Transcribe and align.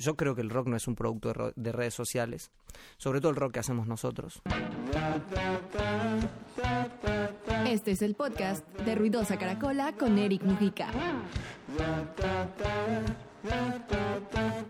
yo 0.00 0.16
creo 0.16 0.34
que 0.34 0.40
el 0.40 0.50
rock 0.50 0.66
no 0.66 0.76
es 0.76 0.88
un 0.88 0.96
producto 0.96 1.52
de, 1.54 1.72
redes 1.72 1.94
sociales, 1.94 2.50
sobre 2.96 3.20
todo 3.20 3.30
el 3.30 3.36
rock 3.36 3.52
que 3.52 3.60
hacemos 3.60 3.86
nosotros. 3.86 4.42
Este 7.66 7.92
es 7.92 8.02
el 8.02 8.14
podcast 8.14 8.66
de 8.78 8.94
Ruidosa 8.94 9.36
Caracola 9.36 9.92
con 9.92 10.18
Eric 10.18 10.42
Mujica. 10.42 10.88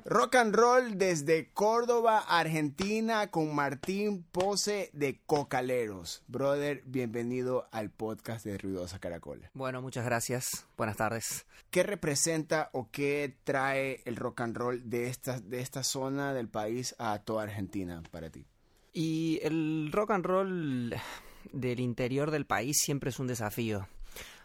Rock 0.04 0.36
and 0.36 0.54
roll 0.54 0.96
desde 0.98 1.50
Córdoba, 1.52 2.18
Argentina, 2.18 3.30
con 3.30 3.54
Martín 3.54 4.24
Pose 4.30 4.90
de 4.92 5.20
Cocaleros. 5.26 6.22
Brother, 6.28 6.82
bienvenido 6.86 7.68
al 7.72 7.90
podcast 7.90 8.44
de 8.44 8.58
Ruidosa 8.58 8.98
Caracola. 8.98 9.50
Bueno, 9.54 9.82
muchas 9.82 10.04
gracias. 10.04 10.66
Buenas 10.76 10.96
tardes. 10.96 11.46
¿Qué 11.70 11.82
representa 11.82 12.70
o 12.72 12.90
qué 12.90 13.36
trae 13.44 14.02
el 14.04 14.16
rock 14.16 14.42
and 14.42 14.56
roll 14.56 14.88
de 14.88 15.08
esta, 15.08 15.40
de 15.40 15.60
esta 15.60 15.82
zona 15.82 16.32
del 16.32 16.48
país 16.48 16.94
a 16.98 17.18
toda 17.20 17.44
Argentina 17.44 18.02
para 18.10 18.30
ti? 18.30 18.46
Y 18.92 19.40
el 19.42 19.90
rock 19.92 20.10
and 20.12 20.26
roll 20.26 20.94
del 21.52 21.80
interior 21.80 22.30
del 22.30 22.46
país 22.46 22.76
siempre 22.80 23.10
es 23.10 23.18
un 23.18 23.26
desafío. 23.26 23.88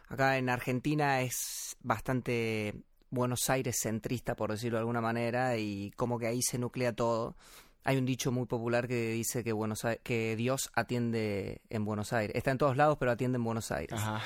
Acá 0.07 0.37
en 0.37 0.49
Argentina 0.49 1.21
es 1.21 1.75
bastante 1.81 2.75
Buenos 3.09 3.49
Aires 3.49 3.77
centrista, 3.81 4.35
por 4.35 4.51
decirlo 4.51 4.77
de 4.77 4.81
alguna 4.81 5.01
manera, 5.01 5.57
y 5.57 5.91
como 5.91 6.19
que 6.19 6.27
ahí 6.27 6.41
se 6.41 6.57
nuclea 6.57 6.93
todo. 6.93 7.35
Hay 7.83 7.97
un 7.97 8.05
dicho 8.05 8.31
muy 8.31 8.45
popular 8.45 8.87
que 8.87 9.11
dice 9.11 9.43
que, 9.43 9.53
Buenos 9.53 9.85
Aires, 9.85 10.01
que 10.03 10.35
Dios 10.35 10.71
atiende 10.73 11.61
en 11.69 11.85
Buenos 11.85 12.13
Aires. 12.13 12.35
Está 12.35 12.51
en 12.51 12.57
todos 12.57 12.77
lados, 12.77 12.97
pero 12.99 13.11
atiende 13.11 13.37
en 13.37 13.43
Buenos 13.43 13.71
Aires. 13.71 13.99
Ajá. 13.99 14.21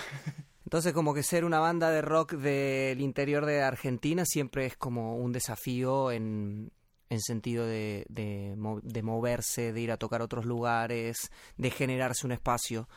Entonces 0.70 0.94
como 0.94 1.16
que 1.16 1.24
ser 1.24 1.46
una 1.46 1.60
banda 1.60 1.90
de 1.90 2.04
rock 2.04 2.34
del 2.34 3.02
interior 3.02 3.46
de 3.48 3.64
Argentina 3.64 4.24
siempre 4.24 4.68
es 4.68 4.78
como 4.78 5.18
un 5.18 5.32
desafío 5.32 6.12
en, 6.12 6.72
en 7.10 7.22
sentido 7.22 7.66
de, 7.66 8.06
de, 8.08 8.56
de 8.84 9.02
moverse, 9.02 9.74
de 9.74 9.82
ir 9.82 9.92
a 9.92 9.98
tocar 9.98 10.22
otros 10.22 10.46
lugares, 10.46 11.32
de 11.58 11.72
generarse 11.72 12.28
un 12.28 12.34
espacio. 12.34 12.88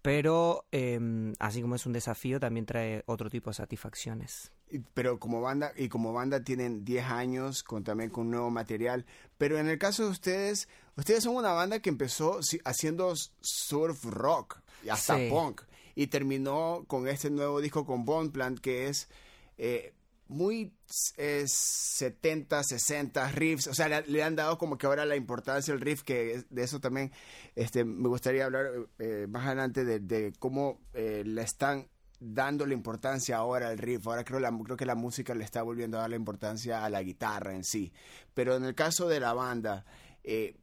Pero 0.00 0.64
eh, 0.72 0.98
así 1.38 1.60
como 1.60 1.74
es 1.74 1.84
un 1.84 1.92
desafío, 1.92 2.40
también 2.40 2.64
trae 2.64 3.02
otro 3.04 3.28
tipo 3.28 3.50
de 3.50 3.54
satisfacciones. 3.54 4.52
Pero 4.94 5.18
como 5.18 5.40
banda, 5.40 5.72
y 5.76 5.88
como 5.88 6.12
banda 6.12 6.42
tienen 6.44 6.84
10 6.84 7.04
años 7.06 7.62
con 7.62 7.84
también 7.84 8.10
con 8.10 8.30
nuevo 8.30 8.50
material. 8.50 9.06
Pero 9.38 9.58
en 9.58 9.68
el 9.68 9.78
caso 9.78 10.04
de 10.04 10.10
ustedes, 10.10 10.68
ustedes 10.96 11.24
son 11.24 11.36
una 11.36 11.52
banda 11.52 11.80
que 11.80 11.88
empezó 11.90 12.40
haciendo 12.64 13.14
surf 13.40 14.04
rock 14.04 14.60
y 14.84 14.88
hasta 14.88 15.16
Sí. 15.16 15.28
punk. 15.30 15.62
Y 15.94 16.06
terminó 16.08 16.84
con 16.86 17.08
este 17.08 17.30
nuevo 17.30 17.60
disco 17.60 17.84
con 17.86 18.04
Bone 18.04 18.30
Plant 18.30 18.60
que 18.60 18.88
es 18.88 19.08
eh, 19.56 19.92
muy 20.28 20.72
eh, 21.16 21.44
70, 21.46 22.62
60 22.62 23.30
riffs. 23.32 23.66
O 23.66 23.74
sea, 23.74 23.88
le, 23.88 24.02
le 24.06 24.22
han 24.22 24.36
dado 24.36 24.58
como 24.58 24.78
que 24.78 24.86
ahora 24.86 25.04
la 25.06 25.16
importancia 25.16 25.72
del 25.74 25.80
riff, 25.80 26.02
que 26.02 26.34
es- 26.34 26.46
de 26.50 26.62
eso 26.62 26.80
también 26.80 27.10
este, 27.56 27.84
me 27.84 28.08
gustaría 28.08 28.44
hablar 28.44 28.66
eh, 28.98 29.26
más 29.28 29.46
adelante 29.46 29.84
de, 29.84 29.98
de 30.00 30.32
cómo 30.38 30.80
eh, 30.94 31.22
le 31.24 31.42
están 31.42 31.88
dando 32.20 32.66
la 32.66 32.74
importancia 32.74 33.36
ahora 33.36 33.68
al 33.68 33.78
riff. 33.78 34.06
Ahora 34.06 34.24
creo, 34.24 34.76
que 34.76 34.86
la 34.86 34.94
música 34.94 35.34
le 35.34 35.44
está 35.44 35.62
volviendo 35.62 35.98
a 35.98 36.02
dar 36.02 36.10
la 36.10 36.16
importancia 36.16 36.84
a 36.84 36.90
la 36.90 37.02
guitarra 37.02 37.54
en 37.54 37.64
sí. 37.64 37.92
Pero 38.34 38.56
en 38.56 38.64
el 38.64 38.74
caso 38.74 39.08
de 39.08 39.20
la 39.20 39.32
banda, 39.32 39.84
eh, 40.24 40.56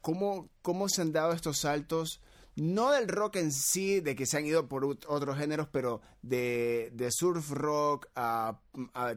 ¿cómo, 0.00 0.48
¿cómo 0.62 0.88
se 0.88 1.02
han 1.02 1.12
dado 1.12 1.32
estos 1.32 1.58
saltos? 1.58 2.20
No 2.54 2.90
del 2.90 3.08
rock 3.08 3.36
en 3.36 3.50
sí, 3.50 4.00
de 4.00 4.14
que 4.14 4.26
se 4.26 4.36
han 4.36 4.44
ido 4.44 4.68
por 4.68 4.84
otros 4.84 5.38
géneros, 5.38 5.68
pero 5.72 6.02
de, 6.20 7.08
surf 7.10 7.50
rock 7.50 8.08
a, 8.14 8.60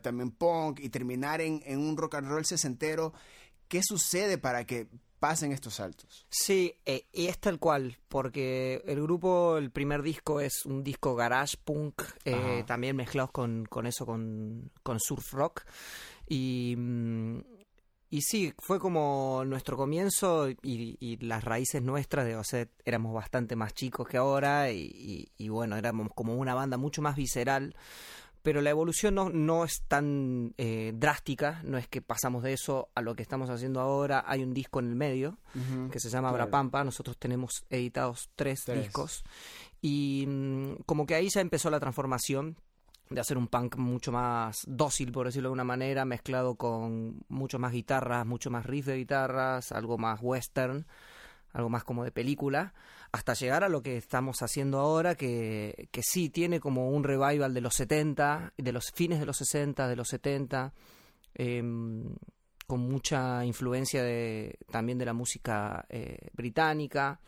también 0.01 0.31
punk 0.31 0.79
y 0.79 0.89
terminar 0.89 1.41
en 1.41 1.61
un 1.77 1.97
rock 1.97 2.15
and 2.15 2.29
roll 2.29 2.45
sesentero. 2.45 3.13
¿Qué 3.67 3.81
sucede 3.83 4.37
para 4.37 4.65
que 4.65 4.87
pasen 5.27 5.51
estos 5.51 5.73
saltos? 5.75 6.25
Sí, 6.29 6.75
eh, 6.85 7.05
y 7.11 7.25
es 7.27 7.39
tal 7.39 7.57
cual, 7.57 7.97
porque 8.07 8.83
el 8.85 9.01
grupo, 9.01 9.57
el 9.57 9.71
primer 9.71 10.03
disco 10.03 10.39
es 10.39 10.65
un 10.65 10.83
disco 10.83 11.15
garage 11.15 11.57
punk, 11.63 12.03
eh, 12.25 12.63
también 12.67 12.95
mezclados 12.95 13.31
con, 13.31 13.65
con 13.65 13.87
eso, 13.87 14.05
con, 14.05 14.71
con 14.83 14.99
surf 14.99 15.33
rock. 15.33 15.63
Y, 16.27 16.75
mm, 16.77 17.39
y 18.11 18.21
sí, 18.21 18.53
fue 18.59 18.79
como 18.79 19.43
nuestro 19.47 19.75
comienzo 19.77 20.49
y, 20.49 20.57
y 20.61 21.17
las 21.25 21.43
raíces 21.43 21.81
nuestras 21.81 22.25
de, 22.25 22.35
o 22.35 22.43
sea, 22.43 22.67
éramos 22.85 23.13
bastante 23.13 23.55
más 23.55 23.73
chicos 23.73 24.07
que 24.07 24.17
ahora 24.17 24.71
y, 24.71 24.83
y- 24.93 25.31
y 25.37 25.49
bueno, 25.49 25.75
éramos 25.75 26.09
como 26.13 26.35
una 26.35 26.53
banda 26.53 26.77
mucho 26.77 27.01
más 27.01 27.15
visceral. 27.15 27.75
Pero 28.45 28.61
la 28.61 28.69
evolución 28.69 29.15
no, 29.15 29.31
no 29.31 29.63
es 29.65 29.81
tan 29.87 30.53
eh, 30.59 30.93
drástica, 30.95 31.61
no 31.63 31.79
es 31.79 31.87
que 31.87 32.03
pasamos 32.03 32.43
de 32.43 32.53
eso 32.53 32.89
a 32.93 33.01
lo 33.01 33.15
que 33.15 33.23
estamos 33.23 33.49
haciendo 33.49 33.81
ahora. 33.81 34.23
Hay 34.27 34.43
un 34.43 34.53
disco 34.53 34.79
en 34.79 34.87
el 34.89 34.95
medio 34.95 35.39
que 35.91 35.99
se 35.99 36.09
llama 36.11 36.29
Claro. 36.29 36.43
Brapampa. 36.45 36.83
Nosotros 36.83 37.17
tenemos 37.17 37.65
editados 37.71 38.29
tres, 38.35 38.61
Tres. 38.63 38.83
discos. 38.83 39.23
Y 39.81 40.25
mm, 40.27 40.83
como 40.85 41.07
que 41.07 41.15
ahí 41.15 41.27
ya 41.29 41.41
empezó 41.41 41.71
la 41.71 41.79
transformación 41.79 42.55
de 43.09 43.19
hacer 43.19 43.35
un 43.35 43.47
punk 43.47 43.77
mucho 43.77 44.11
más 44.11 44.59
dócil, 44.67 45.11
por 45.11 45.25
decirlo 45.25 45.47
de 45.47 45.53
alguna 45.53 45.63
manera, 45.63 46.05
mezclado 46.05 46.53
con 46.53 47.23
mucho 47.27 47.57
más 47.57 47.71
guitarras, 47.71 48.27
mucho 48.27 48.51
más 48.51 48.63
riff 48.67 48.85
de 48.85 48.97
guitarras, 48.97 49.71
algo 49.71 49.97
más 49.97 50.19
western, 50.21 50.85
algo 51.55 51.69
más 51.69 51.85
como 51.85 52.03
de 52.03 52.11
película, 52.11 52.73
hasta 53.13 53.33
llegar 53.33 53.63
a 53.63 53.69
lo 53.69 53.81
que 53.81 53.95
estamos 53.95 54.41
haciendo 54.41 54.79
ahora, 54.79 55.15
que, 55.15 55.87
que 55.89 56.01
sí 56.03 56.29
tiene 56.29 56.59
como 56.59 56.89
un 56.89 57.05
revival 57.05 57.53
de 57.53 57.61
los 57.61 57.75
70, 57.75 58.53
de 58.57 58.71
los 58.73 58.91
fines 58.91 59.21
de 59.21 59.25
los 59.25 59.37
60, 59.37 59.87
de 59.87 59.95
los 59.95 60.09
70, 60.09 60.73
em, 61.33 62.13
con 62.67 62.81
mucha 62.81 63.45
influencia 63.45 64.03
de, 64.03 64.57
también 64.69 64.97
de 64.97 65.05
la 65.05 65.13
música 65.13 65.85
eh, 65.87 66.27
británica 66.33 67.21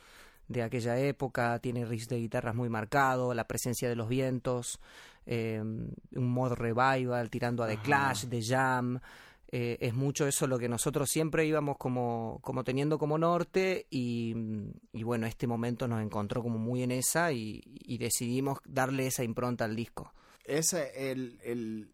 de 0.49 0.61
aquella 0.61 0.97
época, 0.99 1.59
tiene 1.59 1.85
riffs 1.85 2.09
de 2.09 2.17
guitarras 2.17 2.53
muy 2.55 2.67
marcado, 2.67 3.33
la 3.33 3.47
presencia 3.47 3.87
de 3.87 3.95
los 3.95 4.09
vientos, 4.09 4.79
eh, 5.25 5.61
un 5.61 6.29
mod 6.33 6.51
revival 6.53 7.29
tirando 7.29 7.63
a 7.63 7.67
The 7.67 7.73
Ajá. 7.73 7.83
Clash, 7.83 8.25
The 8.27 8.41
Jam, 8.41 8.99
eh, 9.49 9.77
es 9.79 9.93
mucho 9.93 10.27
eso 10.27 10.45
lo 10.45 10.59
que 10.59 10.67
nosotros 10.67 11.09
siempre 11.09 11.45
íbamos 11.45 11.77
como, 11.77 12.39
como 12.41 12.65
teniendo 12.65 12.99
como 12.99 13.17
norte 13.17 13.87
y, 13.89 14.35
y 14.91 15.03
bueno, 15.03 15.25
este 15.25 15.47
momento 15.47 15.87
nos 15.87 16.03
encontró 16.03 16.43
como 16.43 16.57
muy 16.57 16.83
en 16.83 16.91
esa 16.91 17.31
y, 17.31 17.61
decidimos 17.97 18.59
darle 18.65 19.07
esa 19.07 19.23
impronta 19.23 19.65
al 19.65 19.75
disco. 19.75 20.13
El, 20.43 21.39
el, 21.43 21.93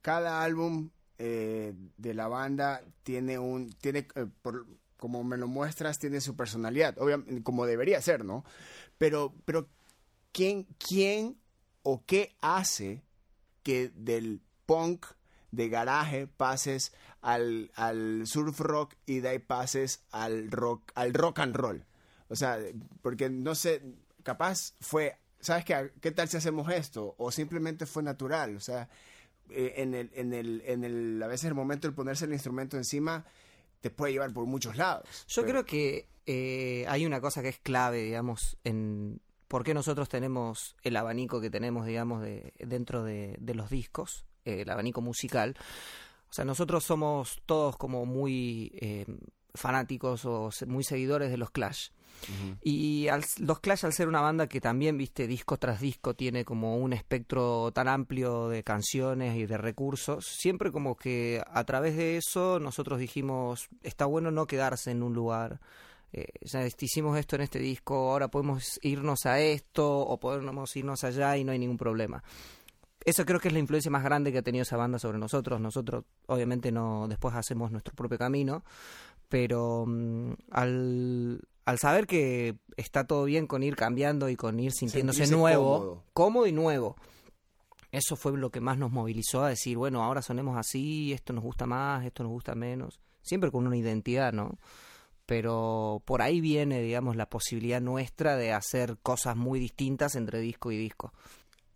cada 0.00 0.42
álbum 0.42 0.90
eh, 1.18 1.74
de 1.96 2.14
la 2.14 2.28
banda 2.28 2.82
tiene 3.02 3.38
un, 3.38 3.70
tiene, 3.72 4.06
eh, 4.14 4.26
por, 4.40 4.66
como 4.96 5.24
me 5.24 5.36
lo 5.36 5.48
muestras, 5.48 5.98
tiene 5.98 6.20
su 6.20 6.36
personalidad, 6.36 6.96
obviamente, 6.98 7.42
como 7.42 7.66
debería 7.66 8.00
ser, 8.00 8.24
¿no? 8.24 8.44
Pero, 8.96 9.34
pero 9.44 9.68
¿quién, 10.32 10.66
quién 10.78 11.36
o 11.82 12.04
qué 12.06 12.36
hace 12.40 13.02
que 13.64 13.90
del 13.94 14.40
punk 14.66 15.06
de 15.52 15.68
garaje 15.68 16.26
pases 16.26 16.92
al, 17.20 17.70
al 17.76 18.26
surf 18.26 18.58
rock 18.58 18.94
y 19.06 19.20
de 19.20 19.28
ahí 19.28 19.38
pases 19.38 20.02
al 20.10 20.50
rock, 20.50 20.90
al 20.96 21.14
rock 21.14 21.38
and 21.38 21.54
roll? 21.54 21.84
O 22.28 22.34
sea, 22.36 22.58
porque 23.02 23.30
no 23.30 23.54
sé, 23.54 23.82
capaz 24.24 24.72
fue, 24.80 25.16
¿sabes 25.40 25.64
qué? 25.64 25.92
¿Qué 26.00 26.10
tal 26.10 26.28
si 26.28 26.36
hacemos 26.38 26.68
esto? 26.72 27.14
O 27.18 27.30
simplemente 27.30 27.86
fue 27.86 28.02
natural, 28.02 28.56
o 28.56 28.60
sea, 28.60 28.88
eh, 29.50 29.74
en 29.76 29.94
el, 29.94 30.10
en 30.14 30.32
el, 30.32 30.62
en 30.66 30.82
el, 30.84 31.22
a 31.22 31.26
veces 31.26 31.44
el 31.46 31.54
momento 31.54 31.86
de 31.86 31.94
ponerse 31.94 32.24
el 32.24 32.32
instrumento 32.32 32.76
encima 32.76 33.24
te 33.82 33.90
puede 33.90 34.12
llevar 34.14 34.32
por 34.32 34.46
muchos 34.46 34.76
lados. 34.76 35.06
Yo 35.28 35.42
Pero- 35.42 35.52
creo 35.52 35.64
que 35.66 36.08
eh, 36.26 36.86
hay 36.88 37.04
una 37.04 37.20
cosa 37.20 37.42
que 37.42 37.48
es 37.48 37.58
clave, 37.58 38.02
digamos, 38.02 38.56
en 38.64 39.20
por 39.48 39.64
qué 39.64 39.74
nosotros 39.74 40.08
tenemos 40.08 40.76
el 40.82 40.96
abanico 40.96 41.40
que 41.42 41.50
tenemos, 41.50 41.84
digamos, 41.84 42.22
de, 42.22 42.54
dentro 42.60 43.02
de, 43.04 43.36
de 43.38 43.54
los 43.54 43.68
discos, 43.68 44.24
el 44.44 44.68
abanico 44.70 45.00
musical. 45.00 45.56
O 46.30 46.32
sea, 46.32 46.44
nosotros 46.44 46.84
somos 46.84 47.42
todos 47.46 47.76
como 47.76 48.06
muy 48.06 48.72
eh, 48.80 49.06
fanáticos 49.54 50.24
o 50.24 50.50
muy 50.66 50.84
seguidores 50.84 51.30
de 51.30 51.36
los 51.36 51.50
Clash. 51.50 51.88
Y 52.62 53.08
al- 53.08 53.24
los 53.38 53.58
Clash, 53.60 53.84
al 53.84 53.92
ser 53.92 54.06
una 54.06 54.20
banda 54.20 54.46
que 54.46 54.60
también, 54.60 54.96
viste, 54.96 55.26
disco 55.26 55.56
tras 55.56 55.80
disco 55.80 56.14
tiene 56.14 56.44
como 56.44 56.76
un 56.76 56.92
espectro 56.92 57.72
tan 57.72 57.88
amplio 57.88 58.48
de 58.48 58.62
canciones 58.62 59.36
y 59.36 59.46
de 59.46 59.56
recursos, 59.58 60.24
siempre 60.26 60.70
como 60.70 60.94
que 60.94 61.42
a 61.44 61.64
través 61.64 61.96
de 61.96 62.18
eso 62.18 62.60
nosotros 62.60 62.98
dijimos, 63.00 63.68
está 63.82 64.06
bueno 64.06 64.30
no 64.30 64.46
quedarse 64.46 64.90
en 64.92 65.02
un 65.02 65.14
lugar. 65.14 65.60
Eh, 66.12 66.26
ya 66.42 66.64
hicimos 66.66 67.18
esto 67.18 67.36
en 67.36 67.42
este 67.42 67.58
disco, 67.58 67.94
ahora 68.12 68.28
podemos 68.28 68.78
irnos 68.82 69.24
a 69.26 69.40
esto 69.40 69.90
o 69.98 70.20
podemos 70.20 70.76
irnos 70.76 71.02
allá 71.04 71.36
y 71.38 71.44
no 71.44 71.52
hay 71.52 71.58
ningún 71.58 71.78
problema. 71.78 72.22
Eso 73.04 73.24
creo 73.24 73.40
que 73.40 73.48
es 73.48 73.54
la 73.54 73.60
influencia 73.60 73.90
más 73.90 74.04
grande 74.04 74.32
que 74.32 74.38
ha 74.38 74.42
tenido 74.42 74.62
esa 74.62 74.76
banda 74.76 74.98
sobre 74.98 75.18
nosotros. 75.18 75.60
Nosotros, 75.60 76.04
obviamente, 76.26 76.70
no 76.72 77.08
después 77.08 77.34
hacemos 77.34 77.70
nuestro 77.70 77.94
propio 77.94 78.18
camino, 78.18 78.64
pero 79.28 79.84
mm, 79.86 80.32
al, 80.50 81.40
al 81.64 81.78
saber 81.78 82.06
que 82.06 82.56
está 82.76 83.04
todo 83.04 83.24
bien 83.24 83.46
con 83.46 83.62
ir 83.62 83.76
cambiando 83.76 84.28
y 84.28 84.36
con 84.36 84.58
ir 84.60 84.72
sintiéndose 84.72 85.20
Sentirse 85.26 85.36
nuevo, 85.36 85.78
cómodo. 85.78 86.04
cómodo 86.12 86.46
y 86.46 86.52
nuevo, 86.52 86.96
eso 87.92 88.16
fue 88.16 88.36
lo 88.36 88.50
que 88.50 88.60
más 88.60 88.78
nos 88.78 88.90
movilizó 88.90 89.42
a 89.44 89.50
decir, 89.50 89.76
bueno, 89.76 90.02
ahora 90.02 90.22
sonemos 90.22 90.56
así, 90.56 91.12
esto 91.12 91.32
nos 91.32 91.44
gusta 91.44 91.66
más, 91.66 92.04
esto 92.04 92.22
nos 92.22 92.32
gusta 92.32 92.54
menos, 92.54 93.00
siempre 93.20 93.50
con 93.50 93.66
una 93.66 93.76
identidad, 93.76 94.32
¿no? 94.32 94.58
Pero 95.26 96.02
por 96.04 96.20
ahí 96.20 96.40
viene, 96.40 96.80
digamos, 96.82 97.16
la 97.16 97.28
posibilidad 97.28 97.80
nuestra 97.80 98.36
de 98.36 98.52
hacer 98.52 98.96
cosas 99.02 99.36
muy 99.36 99.60
distintas 99.60 100.16
entre 100.16 100.40
disco 100.40 100.72
y 100.72 100.76
disco. 100.78 101.12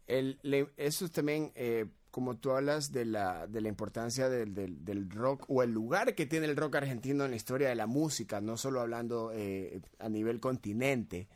El, 0.07 0.39
eso 0.77 1.09
también, 1.09 1.53
eh, 1.55 1.87
como 2.11 2.37
tú 2.37 2.53
hablas 2.53 2.93
de 2.93 3.05
la, 3.05 3.47
de 3.47 3.61
la 3.61 3.69
importancia 3.69 4.29
del, 4.29 4.55
del, 4.55 5.11
rock 5.11 5.45
o 5.49 5.63
el 5.63 5.71
lugar 5.71 6.15
que 6.15 6.27
tiene 6.27 6.47
el 6.47 6.57
rock 6.57 6.77
argentino 6.77 7.25
en 7.25 7.31
la 7.31 7.37
historia 7.37 7.69
de 7.69 7.75
la 7.75 7.87
música, 7.87 8.41
no 8.41 8.57
solo 8.57 8.81
hablando 8.81 9.33
eh, 9.35 9.81
a 9.99 10.09
nivel 10.09 10.41
continente. 10.41 11.29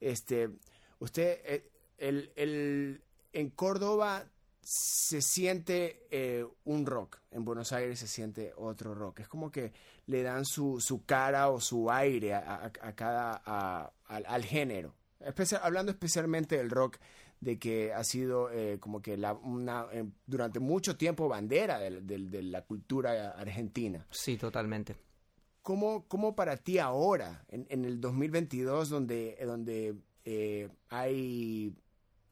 Este, 0.00 0.50
usted, 0.98 1.40
eh, 1.44 1.70
el, 1.98 2.32
el, 2.36 3.02
en 3.32 3.50
Córdoba 3.50 4.24
se 4.64 5.20
siente 5.20 6.06
eh, 6.10 6.46
un 6.64 6.86
rock, 6.86 7.18
en 7.30 7.44
Buenos 7.44 7.72
Aires 7.72 7.98
se 7.98 8.06
siente 8.06 8.52
otro 8.56 8.94
rock. 8.94 9.20
Es 9.20 9.28
como 9.28 9.50
que 9.50 9.72
le 10.06 10.22
dan 10.22 10.44
su, 10.44 10.80
su 10.80 11.04
cara 11.04 11.50
o 11.50 11.60
su 11.60 11.90
aire 11.90 12.34
a, 12.34 12.70
cada 12.94 13.92
al, 14.06 14.44
género. 14.44 14.94
hablando 15.60 15.92
especialmente 15.92 16.56
del 16.56 16.70
rock, 16.70 16.98
de 17.44 17.58
que 17.58 17.92
ha 17.92 18.02
sido 18.04 18.50
eh, 18.50 18.78
como 18.80 19.02
que 19.02 19.16
la, 19.16 19.34
una, 19.34 19.86
eh, 19.92 20.04
durante 20.26 20.60
mucho 20.60 20.96
tiempo 20.96 21.28
bandera 21.28 21.78
de, 21.78 22.42
la 22.42 22.62
cultura 22.62 23.30
argentina. 23.32 24.06
Sí, 24.10 24.36
totalmente. 24.36 24.96
¿Cómo, 25.62 26.06
cómo 26.08 26.34
para 26.34 26.56
ti 26.56 26.78
ahora, 26.78 27.44
en, 27.48 27.66
en 27.70 27.84
el 27.84 28.00
2022, 28.00 28.88
donde, 28.88 29.38
donde 29.44 29.94
hay 30.88 31.74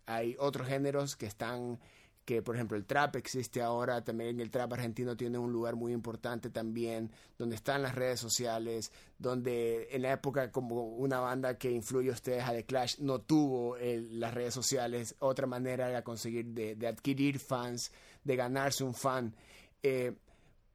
hay 0.07 0.37
otros 0.39 0.67
géneros 0.67 1.17
que 1.17 1.27
están 1.27 1.79
que 2.25 2.43
por 2.43 2.55
ejemplo 2.55 2.77
el 2.77 2.85
trap 2.85 3.17
existe 3.17 3.61
ahora, 3.63 4.05
también 4.05 4.39
el 4.41 4.51
trap 4.51 4.73
argentino 4.75 5.17
tiene 5.17 5.39
un 5.39 5.53
lugar 5.53 5.75
muy 5.75 5.93
importante 5.93 6.51
también, 6.51 7.11
donde 7.37 7.57
están 7.57 7.83
las 7.83 7.95
redes 7.95 8.21
sociales, 8.21 8.93
donde 9.19 9.89
en 9.91 10.03
la 10.03 10.13
época 10.13 10.53
como 10.53 10.85
una 10.85 11.19
banda 11.19 11.59
que 11.59 11.71
influye 11.71 12.11
a 12.11 12.15
ustedes 12.15 12.45
a 12.45 12.53
The 12.53 12.65
Clash 12.65 12.99
no 12.99 13.21
tuvo 13.21 13.77
las 13.79 14.35
redes 14.35 14.55
sociales, 14.55 15.17
otra 15.19 15.47
manera 15.47 15.89
era 15.89 16.03
conseguir 16.03 16.47
de, 16.47 16.87
adquirir 16.87 17.39
fans, 17.39 17.91
de 18.23 18.37
ganarse 18.37 18.85
un 18.85 18.95
fan. 18.95 19.35
Eh, 19.83 20.13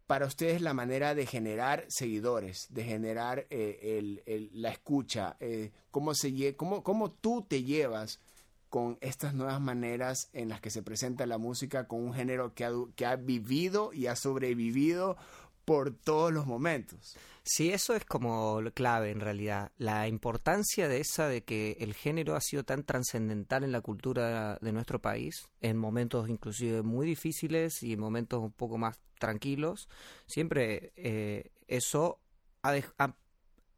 para 0.05 0.25
ustedes 0.25 0.61
la 0.61 0.73
manera 0.73 1.15
de 1.15 1.25
generar 1.25 1.85
seguidores, 1.89 2.67
de 2.69 2.83
generar 2.85 3.45
eh, 3.49 4.49
la 4.53 4.69
escucha, 4.69 5.35
eh, 5.41 5.71
cómo, 5.91 6.13
se, 6.13 6.55
cómo, 6.55 6.81
cómo 6.81 7.11
tú 7.11 7.45
te 7.47 7.63
llevas 7.63 8.19
con 8.69 8.97
estas 9.01 9.33
nuevas 9.33 9.61
maneras 9.61 10.29
en 10.33 10.49
las 10.49 10.61
que 10.61 10.69
se 10.69 10.83
presenta 10.83 11.25
la 11.25 11.37
música 11.37 11.87
con 11.87 12.03
un 12.03 12.13
género 12.13 12.53
que 12.53 12.65
ha, 12.65 12.71
que 12.95 13.05
ha 13.05 13.15
vivido 13.15 13.93
y 13.93 14.07
ha 14.07 14.15
sobrevivido 14.15 15.17
por 15.65 15.91
todos 15.91 16.31
los 16.31 16.45
momentos. 16.45 17.17
Sí, 17.43 17.71
eso 17.71 17.93
es 17.93 18.05
como 18.05 18.61
clave 18.73 19.11
en 19.11 19.19
realidad. 19.19 19.71
La 19.77 20.07
importancia 20.07 20.87
de 20.87 20.99
esa 20.99 21.27
de 21.27 21.43
que 21.43 21.77
el 21.79 21.93
género 21.93 22.35
ha 22.35 22.41
sido 22.41 22.63
tan 22.63 22.83
trascendental 22.83 23.63
en 23.63 23.71
la 23.71 23.81
cultura 23.81 24.57
de 24.61 24.71
nuestro 24.71 24.99
país, 25.01 25.49
en 25.61 25.77
momentos 25.77 26.29
inclusive 26.29 26.83
muy 26.83 27.05
difíciles 27.05 27.83
y 27.83 27.93
en 27.93 27.99
momentos 27.99 28.41
un 28.41 28.51
poco 28.51 28.77
más 28.77 28.99
tranquilos, 29.19 29.89
siempre 30.25 30.93
eh, 30.95 31.51
eso 31.67 32.19
ha, 32.63 32.73
ha 32.97 33.15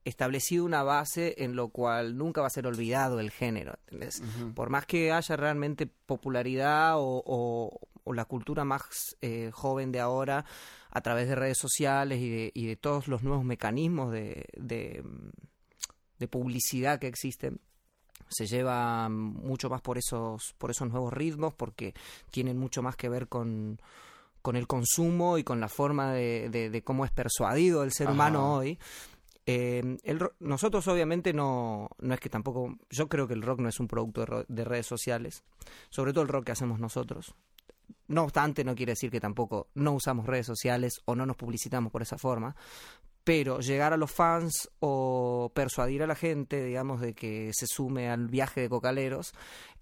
establecido 0.10 0.66
una 0.66 0.84
base 0.84 1.36
en 1.38 1.56
lo 1.56 1.70
cual 1.70 2.18
nunca 2.18 2.42
va 2.42 2.48
a 2.48 2.52
ser 2.52 2.68
olvidado 2.68 3.20
el 3.20 3.32
género. 3.32 3.78
Por 4.56 4.70
más 4.70 4.86
que 4.86 5.12
haya 5.12 5.36
realmente 5.36 5.88
popularidad 5.88 6.94
o, 6.98 7.80
la 8.06 8.26
cultura 8.26 8.66
más 8.66 8.82
eh, 9.22 9.52
joven 9.54 9.92
de 9.92 10.00
ahora 10.00 10.44
a 10.90 11.02
través 11.02 11.28
de 11.28 11.36
redes 11.36 11.60
sociales 11.60 12.20
y 12.20 12.66
de, 12.66 12.76
todos 12.76 13.08
los 13.08 13.22
nuevos 13.22 13.46
mecanismos 13.46 14.12
de, 14.12 14.46
de, 14.58 15.04
publicidad 16.28 17.00
que 17.00 17.08
existen, 17.08 17.60
se 18.28 18.48
lleva 18.48 19.10
mucho 19.10 19.70
más 19.70 19.82
por 19.82 20.00
esos, 20.00 20.56
por 20.58 20.72
esos 20.72 20.90
nuevos 20.90 21.14
ritmos 21.14 21.54
porque 21.54 21.94
tienen 22.32 22.58
mucho 22.58 22.82
más 22.82 22.96
que 22.96 23.10
ver 23.10 23.28
con 23.28 23.80
con 24.42 24.56
el 24.56 24.68
consumo 24.68 25.38
y 25.38 25.44
con 25.44 25.60
la 25.60 25.68
forma 25.68 26.14
de, 26.14 26.82
cómo 26.84 27.06
es 27.06 27.12
persuadido 27.12 27.84
el 27.84 27.92
ser 27.92 28.10
humano 28.10 28.56
hoy. 28.56 28.80
Eh, 29.51 29.98
el 30.04 30.19
nosotros 30.40 30.88
obviamente 30.90 31.34
no, 31.34 31.90
no 31.98 32.13
es 32.13 32.19
que 32.19 32.30
tampoco, 32.30 32.78
yo 32.92 33.10
creo 33.10 33.28
que 33.28 33.34
el 33.34 33.42
rock 33.42 33.62
no 33.62 33.69
es 33.69 33.80
un 33.80 33.88
producto 33.88 34.46
de, 34.48 34.63
redes 34.63 34.86
sociales, 34.86 35.44
sobre 35.90 36.13
todo 36.13 36.22
el 36.22 36.28
rock 36.28 36.46
que 36.46 36.51
hacemos 36.51 36.80
nosotros. 36.80 37.34
No 38.07 38.25
obstante, 38.25 38.63
no 38.63 38.75
quiere 38.75 38.92
decir 38.92 39.10
que 39.10 39.19
tampoco 39.19 39.69
no 39.74 39.94
usamos 39.94 40.28
redes 40.28 40.46
sociales 40.46 41.01
o 41.06 41.16
no 41.16 41.25
nos 41.25 41.36
publicitamos 41.36 41.92
por 41.92 42.04
esa 42.04 42.19
forma, 42.19 42.56
pero 43.24 43.60
llegar 43.60 43.92
a 43.92 43.98
los 43.98 44.12
fans 44.12 44.69
o 44.81 45.51
persuadir 45.51 46.04
a 46.04 46.07
la 46.07 46.16
gente, 46.16 46.63
digamos, 46.63 47.01
de 47.01 47.16
que 47.16 47.50
se 47.51 47.66
sume 47.66 48.07
al 48.07 48.28
viaje 48.28 48.62
de 48.62 48.69
cocaleros, 48.69 49.34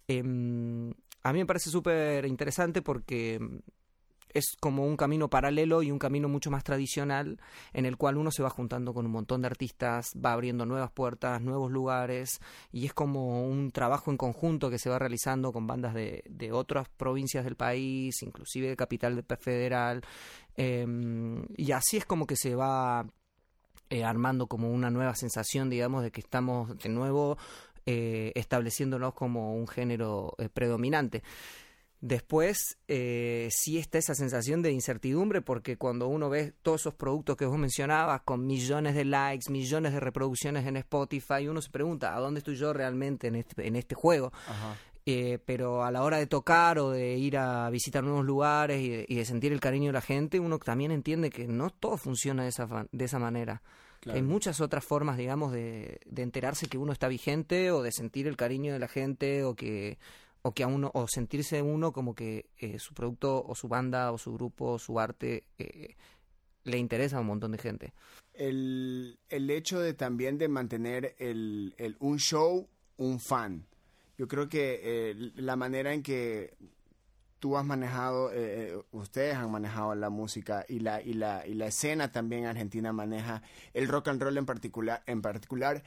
em, 0.08 0.94
a 1.24 1.34
mí 1.34 1.40
me 1.40 1.46
parece 1.46 1.70
súper 1.70 2.26
interesante 2.26 2.82
porque 2.82 3.38
es 4.34 4.56
como 4.60 4.86
un 4.86 4.98
camino 4.98 5.30
paralelo 5.30 5.84
y 5.84 5.92
un 5.92 6.00
camino 6.00 6.28
mucho 6.28 6.52
más 6.52 6.64
tradicional 6.64 7.40
en 7.74 7.86
el 7.86 7.98
cual 7.98 8.18
uno 8.18 8.32
se 8.32 8.44
va 8.44 8.50
juntando 8.50 8.94
con 8.94 9.06
un 9.06 9.12
montón 9.12 9.42
de 9.42 9.48
artistas, 9.48 10.12
va 10.14 10.34
abriendo 10.34 10.66
nuevas 10.66 10.92
puertas, 10.92 11.42
nuevos 11.42 11.72
lugares 11.72 12.40
y 12.72 12.86
es 12.86 12.94
como 12.94 13.44
un 13.48 13.72
trabajo 13.72 14.12
en 14.12 14.18
conjunto 14.18 14.70
que 14.70 14.80
se 14.80 14.90
va 14.90 15.00
realizando 15.00 15.52
con 15.52 15.68
bandas 15.68 15.94
de, 15.94 16.24
de 16.30 16.52
otras 16.52 16.90
provincias 16.90 17.46
del 17.46 17.56
país, 17.56 18.22
inclusive 18.22 18.70
de 18.70 18.76
capital 18.76 19.24
federal 19.40 20.02
em, 20.56 21.44
y 21.56 21.72
así 21.72 21.98
es 21.98 22.06
como 22.06 22.28
que 22.28 22.36
se 22.36 22.56
va 22.56 23.06
eh, 23.90 24.04
armando 24.04 24.48
como 24.48 24.70
una 24.70 24.90
nueva 24.90 25.16
sensación, 25.16 25.70
digamos, 25.70 26.04
de 26.04 26.12
que 26.12 26.20
estamos 26.20 26.78
de 26.78 26.90
nuevo 26.90 27.38
eh, 27.86 28.34
estableciéndonos 28.36 29.14
como 29.14 29.56
un 29.56 29.66
género 29.66 30.34
eh, 30.40 30.50
predominante. 30.50 31.24
Después, 32.00 32.78
eh, 32.88 33.50
sí 33.52 33.80
está 33.80 33.98
esa 33.98 34.14
sensación 34.14 34.62
de 34.62 34.72
incertidumbre 34.72 35.42
porque 35.42 35.78
cuando 35.78 36.08
uno 36.08 36.30
ve 36.30 36.54
todos 36.62 36.82
esos 36.82 36.94
productos 36.94 37.36
que 37.38 37.46
vos 37.46 37.58
mencionabas 37.58 38.22
con 38.22 38.46
millones 38.46 38.94
de 38.94 39.04
likes, 39.04 39.52
millones 39.52 39.94
de 39.94 40.00
reproducciones 40.00 40.68
en 40.68 40.78
Spotify, 40.78 41.48
uno 41.48 41.60
se 41.60 41.72
pregunta, 41.72 42.16
¿a 42.16 42.20
dónde 42.20 42.40
estoy 42.40 42.56
yo 42.56 42.72
realmente 42.72 43.28
en 43.28 43.36
este, 43.36 43.68
en 43.68 43.76
este 43.76 43.96
juego? 43.96 44.32
Eh, 45.08 45.40
pero 45.44 45.84
a 45.84 45.90
la 45.90 46.04
hora 46.04 46.18
de 46.18 46.28
tocar 46.28 46.78
o 46.78 46.92
de 46.92 47.16
ir 47.16 47.38
a 47.38 47.68
visitar 47.72 48.04
nuevos 48.04 48.26
lugares 48.26 48.80
y 48.80 49.16
de, 49.16 49.26
sentir 49.26 49.52
el 49.52 49.60
cariño 49.60 49.88
de 49.88 49.94
la 49.94 50.02
gente, 50.02 50.40
uno 50.40 50.60
también 50.60 50.92
entiende 50.92 51.32
que 51.32 51.48
no 51.48 51.72
todo 51.72 51.98
funciona 51.98 52.44
de 52.44 52.50
esa, 52.50 52.68
de 52.92 53.06
esa 53.06 53.18
manera. 53.18 53.64
Hay 54.06 54.22
muchas 54.22 54.62
otras 54.62 54.86
formas, 54.86 55.18
digamos, 55.18 55.52
de, 55.52 56.00
de 56.06 56.22
enterarse 56.22 56.68
que 56.68 56.78
uno 56.78 56.94
está 56.94 57.08
vigente 57.08 57.72
o 57.72 57.82
de 57.82 57.92
sentir 57.92 58.28
el 58.28 58.38
cariño 58.38 58.72
de 58.72 58.80
la 58.80 58.88
gente 58.88 59.44
o 59.44 59.56
que 59.56 59.98
o 60.48 60.54
que 60.54 60.64
a 60.64 60.68
uno 60.68 60.92
o 60.94 61.08
sentirse 61.10 61.62
uno 61.62 61.92
como 61.92 62.16
que 62.16 62.46
eh, 62.58 62.80
su 62.80 62.94
producto 62.94 63.44
o 63.46 63.54
su 63.54 63.68
banda 63.68 64.14
o 64.14 64.18
su 64.18 64.34
grupo 64.34 64.72
o 64.72 64.80
su 64.80 64.98
arte 64.98 65.44
eh, 65.58 65.96
le 66.64 66.78
interesa 66.78 67.18
a 67.18 67.20
un 67.20 67.28
montón 67.28 67.52
de 67.52 67.58
gente. 67.58 67.94
El, 68.34 69.20
el 69.28 69.50
hecho 69.50 69.82
de 69.82 69.94
también 69.94 70.38
de 70.38 70.48
mantener 70.48 71.16
el, 71.20 71.76
el, 71.78 71.98
un 72.00 72.18
show, 72.18 72.66
un 72.96 73.20
fan. 73.20 73.66
Yo 74.18 74.30
creo 74.30 74.48
que 74.48 74.80
eh, 74.84 75.32
la 75.36 75.58
manera 75.58 75.94
en 75.94 76.02
que 76.02 76.56
tú 77.40 77.58
has 77.58 77.66
manejado, 77.66 78.32
ustedes 78.92 79.36
han 79.36 79.52
manejado 79.52 79.94
la 79.96 80.10
música 80.10 80.66
y 80.68 80.80
la, 80.80 81.02
y 81.02 81.14
la, 81.14 81.46
y 81.46 81.56
la 81.56 81.68
escena 81.68 82.12
también 82.12 82.46
argentina 82.46 82.94
maneja 82.94 83.44
el 83.74 83.88
rock 83.88 84.08
and 84.08 84.22
roll 84.22 84.38
en 84.38 84.46
particular, 84.46 85.04
en 85.06 85.22
particular 85.22 85.84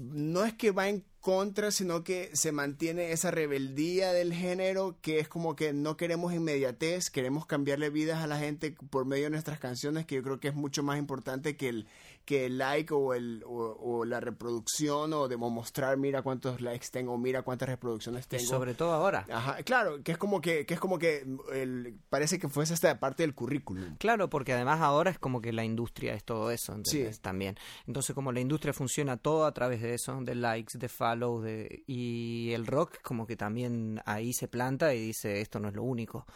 no 0.00 0.44
es 0.44 0.54
que 0.54 0.70
va 0.70 0.88
en 0.88 1.04
contra, 1.20 1.70
sino 1.70 2.02
que 2.02 2.30
se 2.34 2.52
mantiene 2.52 3.12
esa 3.12 3.30
rebeldía 3.30 4.12
del 4.12 4.32
género 4.32 4.96
que 5.02 5.18
es 5.18 5.28
como 5.28 5.54
que 5.54 5.72
no 5.72 5.96
queremos 5.96 6.32
inmediatez, 6.32 7.10
queremos 7.10 7.46
cambiarle 7.46 7.90
vidas 7.90 8.22
a 8.22 8.26
la 8.26 8.38
gente 8.38 8.74
por 8.90 9.04
medio 9.04 9.24
de 9.24 9.30
nuestras 9.30 9.58
canciones, 9.58 10.06
que 10.06 10.16
yo 10.16 10.22
creo 10.22 10.40
que 10.40 10.48
es 10.48 10.54
mucho 10.54 10.82
más 10.82 10.98
importante 10.98 11.56
que 11.56 11.68
el, 11.68 11.86
que 12.24 12.46
el 12.46 12.58
like 12.58 12.94
o, 12.94 13.14
el, 13.14 13.42
o, 13.46 14.04
la 14.04 14.20
reproducción 14.20 15.12
o 15.12 15.28
de 15.28 15.36
mostrar 15.36 15.96
mira 15.96 16.22
cuántos 16.22 16.60
likes 16.60 16.86
tengo, 16.90 17.18
mira 17.18 17.42
cuántas 17.42 17.68
reproducciones 17.68 18.28
tengo. 18.28 18.44
sobre 18.44 18.74
todo 18.74 18.92
ahora. 18.92 19.26
Ajá, 19.30 19.62
claro, 19.62 20.02
que 20.02 20.12
es 20.12 20.18
como 20.18 20.40
que, 20.40 20.64
que 20.64 20.74
es 20.74 20.80
como 20.80 20.98
que 20.98 21.26
el, 21.52 21.98
parece 22.08 22.38
que 22.38 22.48
fuese 22.48 22.72
esta 22.72 22.98
parte 23.00 23.24
del 23.24 23.34
currículum. 23.34 23.96
Claro, 23.98 24.30
porque 24.30 24.52
además 24.52 24.80
ahora 24.80 25.10
es 25.10 25.18
como 25.18 25.40
que 25.40 25.52
la 25.52 25.64
industria 25.64 26.14
es 26.14 26.24
todo 26.24 26.50
eso, 26.50 26.78
sí. 26.84 27.04
También. 27.20 27.56
Entonces 27.86 28.14
como 28.14 28.32
la 28.32 28.40
industria 28.40 28.72
funciona 28.72 29.16
todo 29.16 29.44
a 29.44 29.52
través 29.52 29.82
de 29.82 29.94
eso, 29.94 30.16
de 30.20 30.34
likes, 30.34 30.78
de 30.78 30.88
de, 31.16 31.82
y 31.86 32.52
el 32.52 32.66
rock 32.66 33.00
como 33.02 33.26
que 33.26 33.36
también 33.36 34.00
ahí 34.04 34.32
se 34.32 34.48
planta 34.48 34.94
y 34.94 35.06
dice 35.06 35.40
esto 35.40 35.60
no 35.60 35.68
es 35.68 35.74
lo 35.74 35.82
único. 35.82 36.26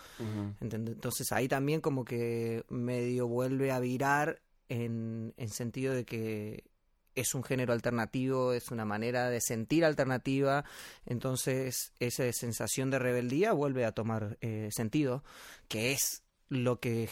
Entonces 0.61 1.33
ahí 1.33 1.49
también 1.49 1.81
como 1.81 2.05
que 2.05 2.65
medio 2.69 3.27
vuelve 3.27 3.73
a 3.73 3.81
virar 3.81 4.41
en, 4.69 5.35
en 5.37 5.49
sentido 5.51 5.95
de 5.95 6.05
que 6.05 6.65
es 7.15 7.35
un 7.35 7.45
género 7.45 7.73
alternativo, 7.73 8.53
es 8.53 8.71
una 8.71 8.85
manera 8.85 9.31
de 9.31 9.41
sentir 9.41 9.85
alternativa, 9.85 10.65
entonces 11.07 11.93
esa 12.01 12.31
sensación 12.33 12.91
de 12.91 12.99
rebeldía 12.99 13.53
vuelve 13.53 13.85
a 13.85 13.93
tomar 13.93 14.37
eh, 14.41 14.69
sentido, 14.73 15.23
que 15.69 15.93
es 15.93 16.23
lo 16.49 16.81
que 16.81 17.09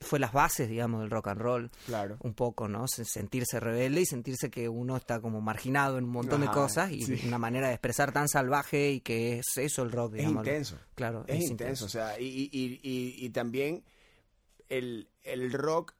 fue 0.00 0.18
las 0.18 0.32
bases, 0.32 0.68
digamos, 0.68 1.00
del 1.00 1.10
rock 1.10 1.28
and 1.28 1.40
roll. 1.40 1.70
Claro. 1.86 2.16
Un 2.20 2.34
poco, 2.34 2.68
¿no? 2.68 2.86
Sentirse 2.88 3.60
rebelde 3.60 4.02
y 4.02 4.06
sentirse 4.06 4.50
que 4.50 4.68
uno 4.68 4.96
está 4.96 5.20
como 5.20 5.40
marginado 5.40 5.98
en 5.98 6.04
un 6.04 6.10
montón 6.10 6.40
de 6.40 6.48
cosas 6.48 6.90
y 6.92 7.02
sí. 7.02 7.20
una 7.26 7.38
manera 7.38 7.68
de 7.68 7.74
expresar 7.74 8.12
tan 8.12 8.28
salvaje 8.28 8.90
y 8.92 9.00
que 9.00 9.38
es 9.38 9.46
eso 9.56 9.82
el 9.82 9.92
rock, 9.92 10.12
Es 10.14 10.18
digamos. 10.18 10.46
intenso. 10.46 10.78
Claro, 10.94 11.24
Es, 11.26 11.50
intenso, 11.50 11.84
o 11.86 11.88
sea, 11.88 12.18
y, 12.20 12.48
y, 12.52 12.80
y, 12.82 13.14
y- 13.24 13.30
también 13.30 13.84
el, 14.68 15.08
el 15.22 15.52
rock 15.52 15.94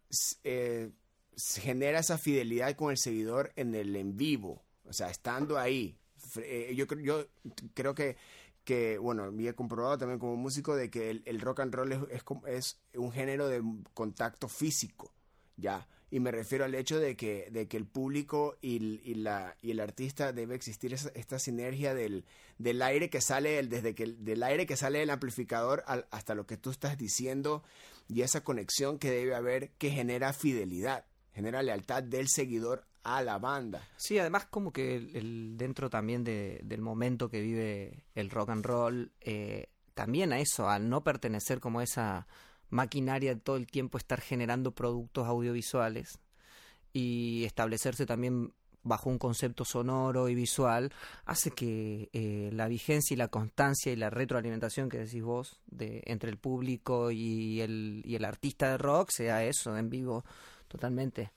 eh, 0.44 0.90
genera 1.36 2.00
esa 2.00 2.18
fidelidad 2.18 2.74
con 2.76 2.90
el 2.90 2.98
seguidor 2.98 3.52
en 3.56 3.74
el 3.74 3.94
en 3.96 4.16
vivo, 4.16 4.62
o 4.84 4.92
sea, 4.92 5.08
estando 5.10 5.58
ahí. 5.58 5.96
Eh, 6.36 6.74
yo, 6.76 6.86
creo- 6.86 7.00
yo 7.00 7.26
creo 7.74 7.94
que, 7.94 8.16
que, 8.68 8.98
bueno, 8.98 9.32
y 9.40 9.48
he 9.48 9.54
comprobado 9.54 9.96
también 9.96 10.18
como 10.18 10.36
músico 10.36 10.76
de 10.76 10.90
que 10.90 11.08
el, 11.24 11.40
rock 11.40 11.60
and 11.60 11.74
roll 11.74 11.90
es, 11.92 12.00
es, 12.10 12.78
es 12.92 12.98
un 12.98 13.10
género 13.12 13.48
de 13.48 13.62
contacto 13.94 14.46
físico, 14.46 15.10
¿ya? 15.56 15.88
Y 16.10 16.20
me 16.20 16.30
refiero 16.32 16.66
al 16.66 16.74
hecho 16.74 16.98
de 17.00 17.16
que, 17.16 17.48
de 17.50 17.66
que 17.66 17.78
el 17.78 17.86
público 17.86 18.58
y, 18.60 19.14
la, 19.14 19.56
y 19.62 19.70
el 19.70 19.80
artista 19.80 20.32
debe 20.34 20.54
existir 20.54 20.92
esa- 20.92 21.10
esta 21.14 21.38
sinergia 21.38 21.94
del, 21.94 22.26
del 22.58 22.82
aire 22.82 23.08
que 23.08 23.22
sale, 23.22 23.58
el- 23.58 23.70
desde 23.70 23.94
que 23.94 24.02
el- 24.02 24.22
del 24.22 24.42
aire 24.42 24.66
que 24.66 24.76
sale 24.76 24.98
del 24.98 25.08
amplificador 25.10 25.82
al- 25.86 26.06
hasta 26.10 26.34
lo 26.34 26.46
que 26.46 26.58
tú 26.58 26.68
estás 26.70 26.98
diciendo 26.98 27.62
y 28.06 28.20
esa 28.20 28.42
conexión 28.44 28.98
que 28.98 29.10
debe 29.10 29.34
haber 29.34 29.70
que 29.78 29.90
genera 29.90 30.34
fidelidad, 30.34 31.06
genera 31.32 31.62
lealtad 31.62 32.02
del 32.02 32.28
seguidor 32.28 32.84
a 33.02 33.22
la 33.22 33.38
banda. 33.38 33.86
Sí, 33.96 34.18
además 34.18 34.46
como 34.46 34.72
que 34.72 34.96
el, 34.96 35.56
dentro 35.56 35.88
también 35.90 36.24
de- 36.24 36.60
del 36.64 36.80
momento 36.82 37.30
que 37.30 37.40
vive 37.40 38.04
el 38.14 38.30
rock 38.30 38.50
and 38.50 38.64
roll, 38.64 39.12
eh, 39.20 39.68
también 39.94 40.32
a 40.32 40.40
eso, 40.40 40.68
al 40.68 40.88
no 40.88 41.02
pertenecer 41.02 41.60
como 41.60 41.80
a 41.80 41.84
esa 41.84 42.26
maquinaria 42.70 43.34
de 43.34 43.40
todo 43.40 43.56
el 43.56 43.66
tiempo 43.66 43.98
estar 43.98 44.20
generando 44.20 44.72
productos 44.72 45.26
audiovisuales 45.26 46.18
y 46.92 47.44
establecerse 47.44 48.06
también 48.06 48.52
bajo 48.82 49.10
un 49.10 49.18
concepto 49.18 49.64
sonoro 49.64 50.28
y 50.28 50.34
visual, 50.34 50.92
hace 51.26 51.50
que 51.50 52.08
eh, 52.12 52.50
la 52.52 52.68
vigencia 52.68 53.14
y 53.14 53.18
la 53.18 53.28
constancia 53.28 53.92
y 53.92 53.96
la 53.96 54.08
retroalimentación 54.08 54.88
que 54.88 54.98
decís 54.98 55.22
vos 55.22 55.60
de, 55.66 56.02
entre 56.06 56.30
el 56.30 56.38
público 56.38 57.10
y 57.10 57.60
el, 57.60 58.02
y 58.04 58.14
el 58.14 58.24
artista 58.24 58.70
de 58.70 58.78
rock 58.78 59.10
sea 59.10 59.44
eso, 59.44 59.76
en 59.76 59.90
vivo, 59.90 60.24
totalmente. 60.68 61.32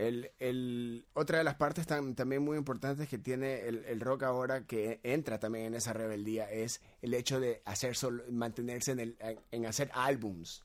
El, 0.00 0.30
el- 0.38 1.06
otra 1.14 1.38
de 1.38 1.44
las 1.44 1.56
partes 1.56 1.86
tam- 1.86 2.14
también 2.14 2.42
muy 2.42 2.56
importantes 2.56 3.08
que 3.08 3.18
tiene 3.18 3.60
el, 3.68 3.84
el 3.84 4.00
rock 4.00 4.22
ahora, 4.24 4.66
que 4.66 5.00
entra 5.02 5.38
también 5.38 5.66
en 5.66 5.74
esa 5.74 5.92
rebeldía, 5.92 6.50
es 6.50 6.80
el 7.02 7.14
hecho 7.14 7.38
de 7.40 7.62
hacer 7.64 7.96
solo, 7.96 8.24
mantenerse 8.30 8.92
en, 8.92 9.00
el, 9.00 9.16
en 9.50 9.66
hacer 9.66 9.90
álbums. 9.94 10.64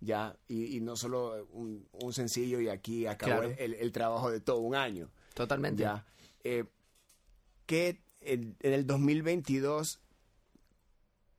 Ya, 0.00 0.36
y, 0.48 0.76
y 0.76 0.80
no 0.80 0.96
solo 0.96 1.46
un, 1.52 1.86
un 1.92 2.12
sencillo 2.12 2.60
y 2.60 2.68
aquí 2.68 3.06
acabó 3.06 3.42
Claro. 3.42 3.54
el, 3.58 3.74
el 3.74 3.92
trabajo 3.92 4.30
de 4.32 4.40
todo 4.40 4.58
un 4.58 4.74
año. 4.74 5.10
Totalmente. 5.34 5.82
Ya. 5.82 6.04
Eh, 6.42 6.64
¿qué, 7.66 8.02
en, 8.20 8.56
en 8.60 8.72
el 8.72 8.84
2022, 8.86 10.00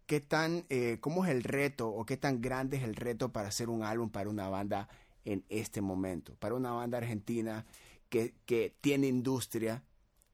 ¿qué 0.06 0.22
tan, 0.22 0.66
eh, 0.70 0.98
cómo 1.02 1.26
es 1.26 1.32
el 1.32 1.44
reto 1.44 1.90
o 1.90 2.06
qué 2.06 2.16
tan 2.18 2.42
grande 2.42 2.78
es 2.78 2.84
el 2.84 2.96
reto 2.96 3.34
para 3.34 3.50
hacer 3.50 3.70
un 3.70 3.84
álbum 3.84 4.10
para 4.10 4.30
una 4.30 4.48
banda 4.50 4.88
en 5.26 5.46
este 5.50 5.82
momento? 5.82 6.36
Para 6.36 6.56
una 6.56 6.72
banda 6.72 6.98
argentina 6.98 7.66
que, 8.10 8.36
que 8.46 8.76
tiene 8.82 9.08
industria, 9.08 9.84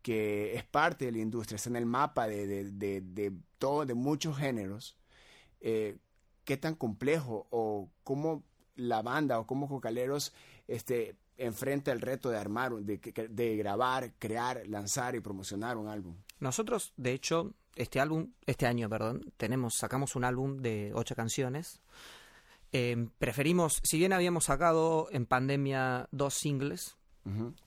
que 0.01 0.55
es 0.55 0.63
parte 0.63 1.05
de 1.05 1.11
la 1.11 1.19
industria, 1.19 1.57
está 1.57 1.69
en 1.69 1.75
el 1.75 1.85
mapa 1.85 2.27
de, 2.27 2.47
de, 2.47 2.71
de, 2.71 3.01
de 3.01 3.33
todo, 3.57 3.85
de 3.85 3.93
muchos 3.93 4.37
géneros. 4.37 4.97
Eh, 5.59 5.97
¿Qué 6.43 6.57
tan 6.57 6.75
complejo 6.75 7.47
o 7.51 7.91
cómo 8.03 8.43
la 8.75 9.01
banda 9.01 9.39
o 9.39 9.45
cómo 9.45 9.67
Cocaleros 9.67 10.33
este, 10.67 11.15
enfrenta 11.37 11.91
el 11.91 12.01
reto 12.01 12.29
de 12.29 12.37
armar, 12.37 12.73
de, 12.73 12.97
de 13.29 13.57
grabar, 13.57 14.13
crear, 14.17 14.65
lanzar 14.67 15.15
y 15.15 15.19
promocionar 15.19 15.77
un 15.77 15.87
álbum? 15.87 16.15
Nosotros, 16.39 16.93
de 16.97 17.13
hecho, 17.13 17.53
este 17.75 17.99
álbum, 17.99 18.31
este 18.45 18.65
año, 18.65 18.89
perdón, 18.89 19.33
tenemos, 19.37 19.75
sacamos 19.75 20.15
un 20.15 20.23
álbum 20.23 20.57
de 20.57 20.91
ocho 20.95 21.15
canciones. 21.15 21.81
Eh, 22.71 23.07
preferimos, 23.17 23.79
si 23.83 23.97
bien 23.97 24.13
habíamos 24.13 24.45
sacado 24.45 25.07
en 25.11 25.25
pandemia 25.25 26.07
dos 26.11 26.35
singles, 26.35 26.95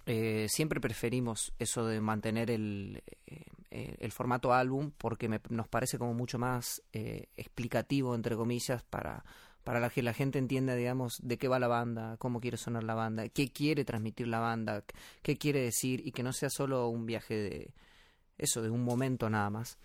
eh, 0.06 0.46
siempre 0.48 0.80
preferimos 0.80 1.52
eso 1.58 1.86
de 1.86 2.00
mantener 2.00 2.50
el, 2.50 3.02
eh, 3.26 3.44
eh, 3.70 3.96
el 4.00 4.10
formato 4.10 4.52
álbum 4.52 4.90
porque 4.98 5.28
me- 5.28 5.40
nos 5.50 5.68
parece 5.68 5.98
como 5.98 6.14
mucho 6.14 6.38
más 6.38 6.82
eh, 6.92 7.26
explicativo, 7.36 8.14
entre 8.14 8.34
comillas, 8.34 8.82
para, 8.82 9.24
para 9.62 9.78
la 9.78 9.88
que 9.90 10.02
la 10.02 10.14
gente 10.14 10.38
entienda, 10.40 10.74
digamos, 10.74 11.14
de 11.22 11.38
qué 11.38 11.46
va 11.46 11.60
la 11.60 11.68
banda, 11.68 12.16
cómo 12.18 12.40
quiere 12.40 12.56
sonar 12.56 12.82
la 12.82 12.94
banda, 12.94 13.28
qué 13.28 13.52
quiere 13.52 13.84
transmitir 13.84 14.26
la 14.26 14.40
banda, 14.40 14.84
qué 15.22 15.36
quiere 15.38 15.60
decir 15.60 16.04
y 16.04 16.10
que 16.12 16.24
no 16.24 16.32
sea 16.32 16.50
solo 16.50 16.88
un 16.88 17.06
viaje 17.06 17.34
de 17.34 17.74
eso, 18.38 18.62
de 18.62 18.70
un 18.70 18.82
momento 18.82 19.30
nada 19.30 19.50
más. 19.50 19.78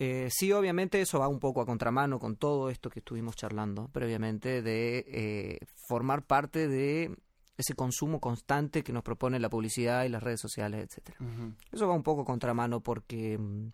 Eh, 0.00 0.28
sí, 0.30 0.52
obviamente 0.52 1.00
eso 1.00 1.18
va 1.18 1.26
un 1.26 1.40
poco 1.40 1.60
a 1.60 1.66
contramano 1.66 2.20
con 2.20 2.36
todo 2.36 2.70
esto 2.70 2.88
que 2.88 3.00
estuvimos 3.00 3.34
charlando 3.34 3.88
previamente 3.88 4.62
de 4.62 5.04
eh, 5.08 5.58
formar 5.88 6.24
parte 6.24 6.68
de 6.68 7.16
ese 7.56 7.74
consumo 7.74 8.20
constante 8.20 8.84
que 8.84 8.92
nos 8.92 9.02
propone 9.02 9.40
la 9.40 9.50
publicidad 9.50 10.04
y 10.04 10.08
las 10.08 10.22
redes 10.22 10.40
sociales, 10.40 10.86
etcétera. 10.86 11.18
Eso 11.72 11.88
va 11.88 11.94
un 11.94 12.04
poco 12.04 12.22
a 12.22 12.24
contramano 12.24 12.80
porque 12.80 13.38
mm, 13.38 13.72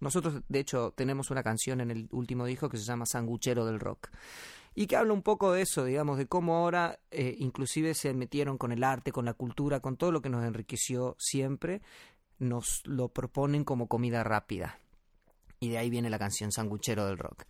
nosotros, 0.00 0.40
de 0.48 0.58
hecho, 0.60 0.94
tenemos 0.96 1.30
una 1.30 1.42
canción 1.42 1.82
en 1.82 1.90
el 1.90 2.08
último 2.10 2.46
disco 2.46 2.70
que 2.70 2.78
se 2.78 2.84
llama 2.84 3.04
Sanguchero 3.04 3.66
del 3.66 3.78
Rock 3.78 4.08
y 4.74 4.86
que 4.86 4.96
habla 4.96 5.12
un 5.12 5.22
poco 5.22 5.52
de 5.52 5.60
eso, 5.60 5.84
digamos, 5.84 6.16
de 6.16 6.24
cómo 6.24 6.56
ahora 6.56 7.00
eh, 7.10 7.36
inclusive 7.38 7.92
se 7.92 8.14
metieron 8.14 8.56
con 8.56 8.72
el 8.72 8.82
arte, 8.82 9.12
con 9.12 9.26
la 9.26 9.34
cultura, 9.34 9.80
con 9.80 9.98
todo 9.98 10.10
lo 10.10 10.22
que 10.22 10.30
nos 10.30 10.42
enriqueció 10.42 11.16
siempre, 11.18 11.82
nos 12.38 12.80
lo 12.86 13.10
proponen 13.10 13.64
como 13.64 13.88
comida 13.88 14.24
rápida. 14.24 14.80
Y 15.66 15.70
de 15.70 15.78
ahí 15.78 15.90
viene 15.90 16.10
la 16.10 16.18
canción 16.18 16.52
Sanguchero 16.52 17.06
del 17.06 17.18
Rock. 17.18 17.44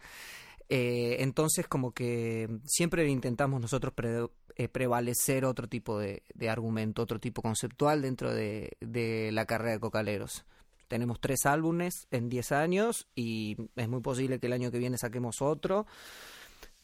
Eh, 0.69 1.19
entonces, 1.21 1.69
como 1.69 1.93
que 1.93 2.49
siempre 2.65 3.09
intentamos 3.09 3.61
nosotros 3.61 3.93
pre- 3.95 4.27
eh, 4.57 4.69
prevalecer 4.69 5.45
otro 5.45 5.69
tipo 5.69 5.99
de, 5.99 6.23
de 6.35 6.49
argumento, 6.51 7.03
otro 7.03 7.21
tipo 7.21 7.41
conceptual 7.43 8.03
dentro 8.03 8.35
de, 8.35 8.77
de 8.81 9.31
la 9.33 9.45
carrera 9.47 9.73
de 9.73 9.81
Cocaleros. 9.81 10.45
Tenemos 10.89 11.21
tres 11.21 11.47
álbumes 11.47 12.07
en 12.11 12.29
10 12.29 12.53
años 12.53 13.07
y 13.15 13.57
es 13.77 13.89
muy 13.89 14.01
posible 14.01 14.39
que 14.41 14.47
el 14.47 14.53
año 14.55 14.71
que 14.71 14.79
viene 14.79 14.99
saquemos 14.99 15.41
otro. 15.43 15.87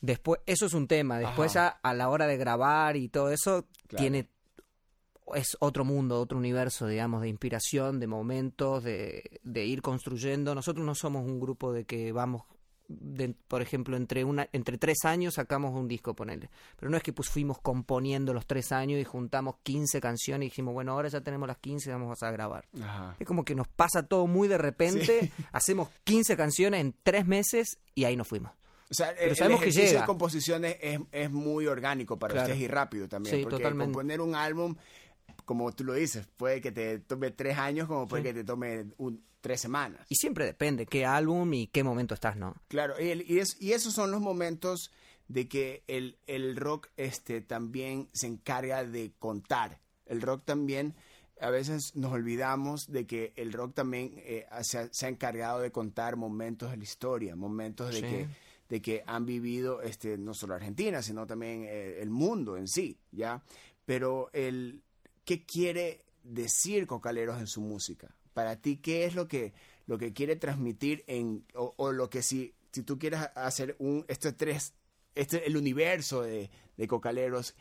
Después, 0.00 0.40
eso 0.46 0.66
es 0.66 0.74
un 0.74 0.88
tema. 0.88 1.18
Después, 1.18 1.56
a, 1.56 1.68
a 1.68 1.94
la 1.94 2.08
hora 2.08 2.26
de 2.26 2.36
grabar 2.36 2.96
y 2.96 3.08
todo 3.08 3.30
eso, 3.30 3.66
Claro. 3.86 4.02
tiene 4.02 4.28
es 5.34 5.56
otro 5.60 5.84
mundo, 5.84 6.20
otro 6.20 6.38
universo, 6.38 6.86
digamos, 6.86 7.22
de 7.22 7.28
inspiración, 7.28 8.00
de 8.00 8.06
momentos, 8.06 8.82
de, 8.84 9.40
de 9.42 9.64
ir 9.66 9.82
construyendo. 9.82 10.54
Nosotros 10.54 10.84
no 10.84 10.94
somos 10.94 11.24
un 11.24 11.40
grupo 11.40 11.72
de 11.72 11.84
que 11.84 12.12
vamos, 12.12 12.42
de- 12.88 13.34
por 13.48 13.62
ejemplo, 13.62 13.96
entre 13.96 14.24
una, 14.24 14.48
entre 14.52 14.76
tres 14.78 14.98
años 15.04 15.34
sacamos 15.34 15.72
un 15.74 15.88
disco, 15.88 16.14
ponele. 16.14 16.50
Pero 16.76 16.90
no 16.90 16.96
es 16.96 17.02
que 17.02 17.12
pues 17.12 17.28
fuimos 17.28 17.58
componiendo 17.60 18.34
los 18.34 18.46
tres 18.46 18.72
años 18.72 19.00
y 19.00 19.04
juntamos 19.04 19.56
15 19.62 20.00
canciones 20.00 20.46
y 20.46 20.50
dijimos, 20.50 20.74
bueno, 20.74 20.92
ahora 20.92 21.08
ya 21.08 21.20
tenemos 21.20 21.46
las 21.48 21.58
15, 21.58 21.90
vamos 21.92 22.22
a 22.22 22.30
grabar. 22.30 22.66
Ajá. 22.82 23.16
Es 23.18 23.26
como 23.26 23.44
que 23.44 23.54
nos 23.54 23.68
pasa 23.68 24.02
todo 24.02 24.26
muy 24.26 24.48
de 24.48 24.58
repente, 24.58 25.32
hacemos 25.52 25.88
15 26.04 26.36
canciones 26.36 26.80
en 26.80 26.94
tres 27.02 27.26
meses 27.26 27.78
y 27.94 28.04
ahí 28.04 28.16
nos 28.16 28.28
fuimos. 28.28 28.52
O 28.90 28.94
sea, 28.94 29.14
Pero 29.16 29.30
el, 29.30 29.36
sabemos 29.36 29.60
el 29.60 29.64
que 29.64 29.70
ejercicio 29.70 29.88
llega. 29.92 30.00
de 30.02 30.06
composiciones 30.06 30.76
es, 30.82 31.00
es 31.12 31.30
muy 31.30 31.66
orgánico 31.66 32.18
para 32.18 32.34
Claro. 32.34 32.48
ustedes 32.48 32.62
y 32.62 32.68
rápido 32.68 33.08
también. 33.08 33.36
Sí, 33.36 33.42
porque 33.42 33.56
totalmente. 33.56 33.86
componer 33.90 34.20
un 34.20 34.34
álbum, 34.34 34.74
como 35.44 35.72
tú 35.72 35.84
lo 35.84 35.94
dices, 35.94 36.26
puede 36.36 36.60
que 36.60 36.72
te 36.72 36.98
tome 37.00 37.30
tres 37.30 37.58
años 37.58 37.88
como 37.88 38.06
puede 38.08 38.22
Sí. 38.22 38.28
que 38.28 38.34
te 38.34 38.44
tome 38.44 38.86
un- 38.98 39.24
tres 39.40 39.60
semanas. 39.60 40.06
Y 40.08 40.14
siempre 40.14 40.44
depende 40.44 40.86
qué 40.86 41.04
álbum 41.04 41.52
y 41.54 41.66
qué 41.66 41.82
momento 41.82 42.14
estás, 42.14 42.36
¿no? 42.36 42.54
Claro, 42.68 42.94
y, 43.00 43.08
el- 43.08 43.28
y, 43.30 43.40
es- 43.40 43.60
y 43.60 43.72
esos 43.72 43.92
son 43.92 44.10
los 44.12 44.20
momentos 44.20 44.92
de 45.28 45.48
que 45.48 45.82
el, 45.88 46.16
el 46.26 46.56
rock 46.56 46.88
este, 46.96 47.40
también 47.40 48.08
se 48.12 48.28
encarga 48.28 48.84
de 48.84 49.12
contar. 49.18 49.80
El 50.06 50.20
rock 50.22 50.44
también, 50.44 50.94
a 51.40 51.50
veces 51.50 51.96
nos 51.96 52.12
olvidamos 52.12 52.92
de 52.92 53.06
que 53.06 53.32
el 53.36 53.52
rock 53.52 53.74
también 53.74 54.12
eh, 54.18 54.46
se, 54.62 54.78
ha, 54.78 54.88
se 54.92 55.06
ha 55.06 55.08
encargado 55.08 55.58
de 55.60 55.72
contar 55.72 56.14
momentos 56.16 56.70
de 56.70 56.76
la 56.76 56.84
historia, 56.84 57.34
momentos 57.34 57.88
de, 57.92 57.94
Sí. 57.96 58.02
que, 58.02 58.28
de 58.68 58.80
que 58.82 59.02
han 59.06 59.26
vivido 59.26 59.82
este, 59.82 60.18
no 60.18 60.34
solo 60.34 60.54
Argentina, 60.54 61.02
sino 61.02 61.26
también 61.26 61.64
eh, 61.66 61.98
el 62.00 62.10
mundo 62.10 62.56
en 62.56 62.68
sí, 62.68 62.96
¿ya? 63.10 63.42
Pero 63.84 64.30
el, 64.32 64.82
¿qué 65.24 65.44
quiere 65.44 66.04
decir 66.22 66.86
Cocaleros 66.86 67.38
en 67.38 67.46
su 67.46 67.60
música? 67.60 68.14
Para 68.34 68.56
ti, 68.56 68.78
¿qué 68.78 69.04
es 69.04 69.14
lo 69.14 69.28
que, 69.28 69.52
lo 69.86 69.98
que 69.98 70.12
quiere 70.12 70.36
transmitir 70.36 71.04
en, 71.06 71.44
o, 71.54 71.92
lo 71.92 72.08
que 72.08 72.22
si, 72.22 72.54
si 72.72 72.82
tú 72.82 72.98
quieres 72.98 73.20
hacer 73.34 73.76
un, 73.78 74.04
estos 74.08 74.36
tres, 74.36 74.74
este, 75.14 75.46
el 75.46 75.56
universo 75.56 76.22
de, 76.22 76.50
de 76.76 76.88
Cocaleros, 76.88 77.54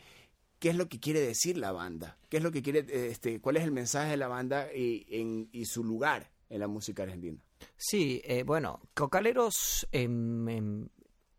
qué 0.58 0.70
es 0.70 0.76
lo 0.76 0.88
que 0.88 1.00
quiere 1.00 1.20
decir 1.20 1.58
la 1.58 1.72
banda, 1.72 2.18
qué 2.28 2.36
es 2.36 2.42
lo 2.42 2.52
que 2.52 2.62
quiere, 2.62 2.86
este, 3.10 3.40
cuál 3.40 3.56
es 3.56 3.64
el 3.64 3.72
mensaje 3.72 4.12
de 4.12 4.16
la 4.16 4.28
banda 4.28 4.72
y, 4.72 5.06
en, 5.10 5.48
y 5.52 5.66
su 5.66 5.82
lugar 5.82 6.30
en 6.48 6.60
la 6.60 6.68
música 6.68 7.02
argentina. 7.02 7.42
Sí, 7.76 8.22
eh, 8.24 8.44
bueno, 8.44 8.80
Cocaleros 8.94 9.88
em, 9.90 10.48
em, 10.48 10.88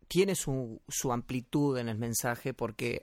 tiene 0.08 0.34
su, 0.34 0.80
su, 0.88 1.10
amplitud 1.12 1.78
en 1.78 1.88
el 1.88 1.98
mensaje 1.98 2.52
porque 2.52 3.02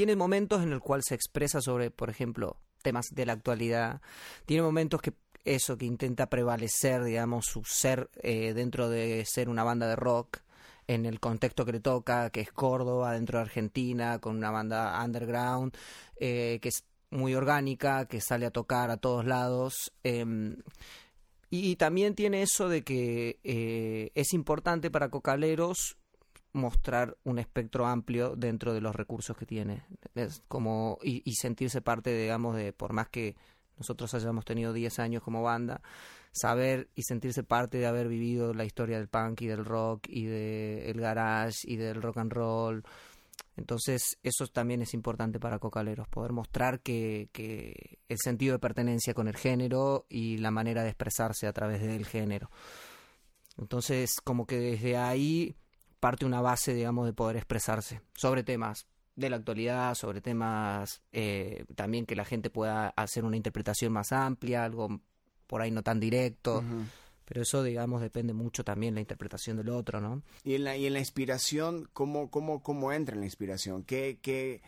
tiene 0.00 0.16
momentos 0.16 0.62
en 0.62 0.72
el 0.72 0.80
cual 0.80 1.02
se 1.02 1.14
expresa 1.14 1.60
sobre, 1.60 1.90
por 1.90 2.08
ejemplo, 2.08 2.56
temas 2.80 3.14
de 3.14 3.26
la 3.26 3.34
actualidad, 3.34 4.00
tiene 4.46 4.62
momentos 4.62 5.02
que 5.02 5.12
eso, 5.44 5.76
que 5.76 5.84
intenta 5.84 6.30
prevalecer, 6.30 7.04
digamos, 7.04 7.44
su 7.44 7.64
ser 7.64 8.08
eh, 8.22 8.54
dentro 8.54 8.88
de 8.88 9.26
ser 9.26 9.50
una 9.50 9.62
banda 9.62 9.86
de 9.88 9.96
rock, 9.96 10.38
en 10.86 11.04
el 11.04 11.20
contexto 11.20 11.66
que 11.66 11.72
le 11.72 11.80
toca, 11.80 12.30
que 12.30 12.40
es 12.40 12.50
Córdoba, 12.50 13.12
dentro 13.12 13.40
de 13.40 13.44
Argentina, 13.44 14.20
con 14.20 14.38
una 14.38 14.50
banda 14.50 14.98
underground, 15.04 15.76
eh, 16.16 16.60
que 16.62 16.70
es 16.70 16.84
muy 17.10 17.34
orgánica, 17.34 18.06
que 18.06 18.22
sale 18.22 18.46
a 18.46 18.50
tocar 18.50 18.90
a 18.90 18.96
todos 18.96 19.26
lados. 19.26 19.92
Em, 20.02 20.56
y 21.50 21.76
también 21.76 22.14
tiene 22.14 22.40
eso 22.40 22.70
de 22.70 22.84
que 22.84 23.38
eh, 23.44 24.12
es 24.14 24.32
importante 24.32 24.90
para 24.90 25.10
cocaleros 25.10 25.98
mostrar 26.52 27.16
un 27.24 27.38
espectro 27.38 27.86
amplio 27.86 28.34
dentro 28.36 28.74
de 28.74 28.80
los 28.80 28.94
recursos 28.94 29.36
que 29.36 29.46
tiene. 29.46 29.82
Como, 30.48 30.98
y, 31.02 31.32
sentirse 31.34 31.80
parte, 31.80 32.16
digamos, 32.16 32.56
de, 32.56 32.72
por 32.72 32.92
más 32.92 33.08
que 33.08 33.36
nosotros 33.78 34.12
hayamos 34.14 34.44
tenido 34.44 34.72
10 34.72 34.98
años 34.98 35.22
como 35.22 35.42
banda, 35.42 35.80
saber 36.32 36.88
y 36.94 37.02
sentirse 37.02 37.42
parte 37.42 37.78
de 37.78 37.86
haber 37.86 38.08
vivido 38.08 38.52
la 38.52 38.64
historia 38.64 38.98
del 38.98 39.08
punk 39.08 39.42
y 39.42 39.46
del 39.46 39.64
rock 39.64 40.06
y 40.08 40.26
del 40.26 41.00
garage 41.00 41.58
y 41.64 41.76
del 41.76 42.02
rock 42.02 42.18
and 42.18 42.32
roll. 42.32 42.84
Entonces, 43.56 44.18
eso 44.22 44.46
también 44.46 44.82
es 44.82 44.94
importante 44.94 45.40
para 45.40 45.58
Cocaleros, 45.58 46.08
poder 46.08 46.32
mostrar 46.32 46.80
que, 46.80 47.28
que 47.32 47.98
el 48.08 48.18
sentido 48.18 48.52
de 48.52 48.58
pertenencia 48.58 49.14
con 49.14 49.28
el 49.28 49.36
género 49.36 50.06
y 50.08 50.38
la 50.38 50.50
manera 50.50 50.82
de 50.82 50.90
expresarse 50.90 51.46
a 51.46 51.52
través 51.52 51.80
del 51.80 52.06
género. 52.06 52.50
Entonces, 53.58 54.20
como 54.22 54.46
que 54.46 54.58
desde 54.58 54.96
ahí 54.96 55.54
parte 56.00 56.24
una 56.24 56.40
base, 56.40 56.74
digamos, 56.74 57.06
de 57.06 57.12
poder 57.12 57.36
expresarse 57.36 58.00
sobre 58.14 58.42
temas 58.42 58.86
de 59.16 59.30
la 59.30 59.36
actualidad, 59.36 59.94
sobre 59.94 60.20
temas 60.20 61.02
eh, 61.12 61.64
también 61.76 62.06
que 62.06 62.16
la 62.16 62.24
gente 62.24 62.50
pueda 62.50 62.88
hacer 62.96 63.24
una 63.24 63.36
interpretación 63.36 63.92
más 63.92 64.12
amplia, 64.12 64.64
algo 64.64 65.00
por 65.46 65.60
ahí 65.60 65.70
no 65.70 65.82
tan 65.82 66.00
directo. 66.00 66.64
Pero 67.24 67.42
eso, 67.42 67.62
digamos, 67.62 68.00
depende 68.00 68.32
mucho 68.32 68.64
también 68.64 68.94
la 68.94 69.00
interpretación 69.00 69.56
del 69.56 69.68
otro, 69.68 70.00
¿no? 70.00 70.22
Y 70.42 70.54
en 70.54 70.64
la, 70.64 70.76
y 70.76 70.86
en 70.86 70.94
la 70.94 70.98
inspiración, 70.98 71.88
¿cómo, 71.92 72.28
cómo, 72.28 72.60
cómo 72.60 72.92
entra 72.92 73.14
en 73.14 73.20
la 73.20 73.26
inspiración? 73.26 73.84
¿Qué, 73.84 74.18
qué 74.20 74.62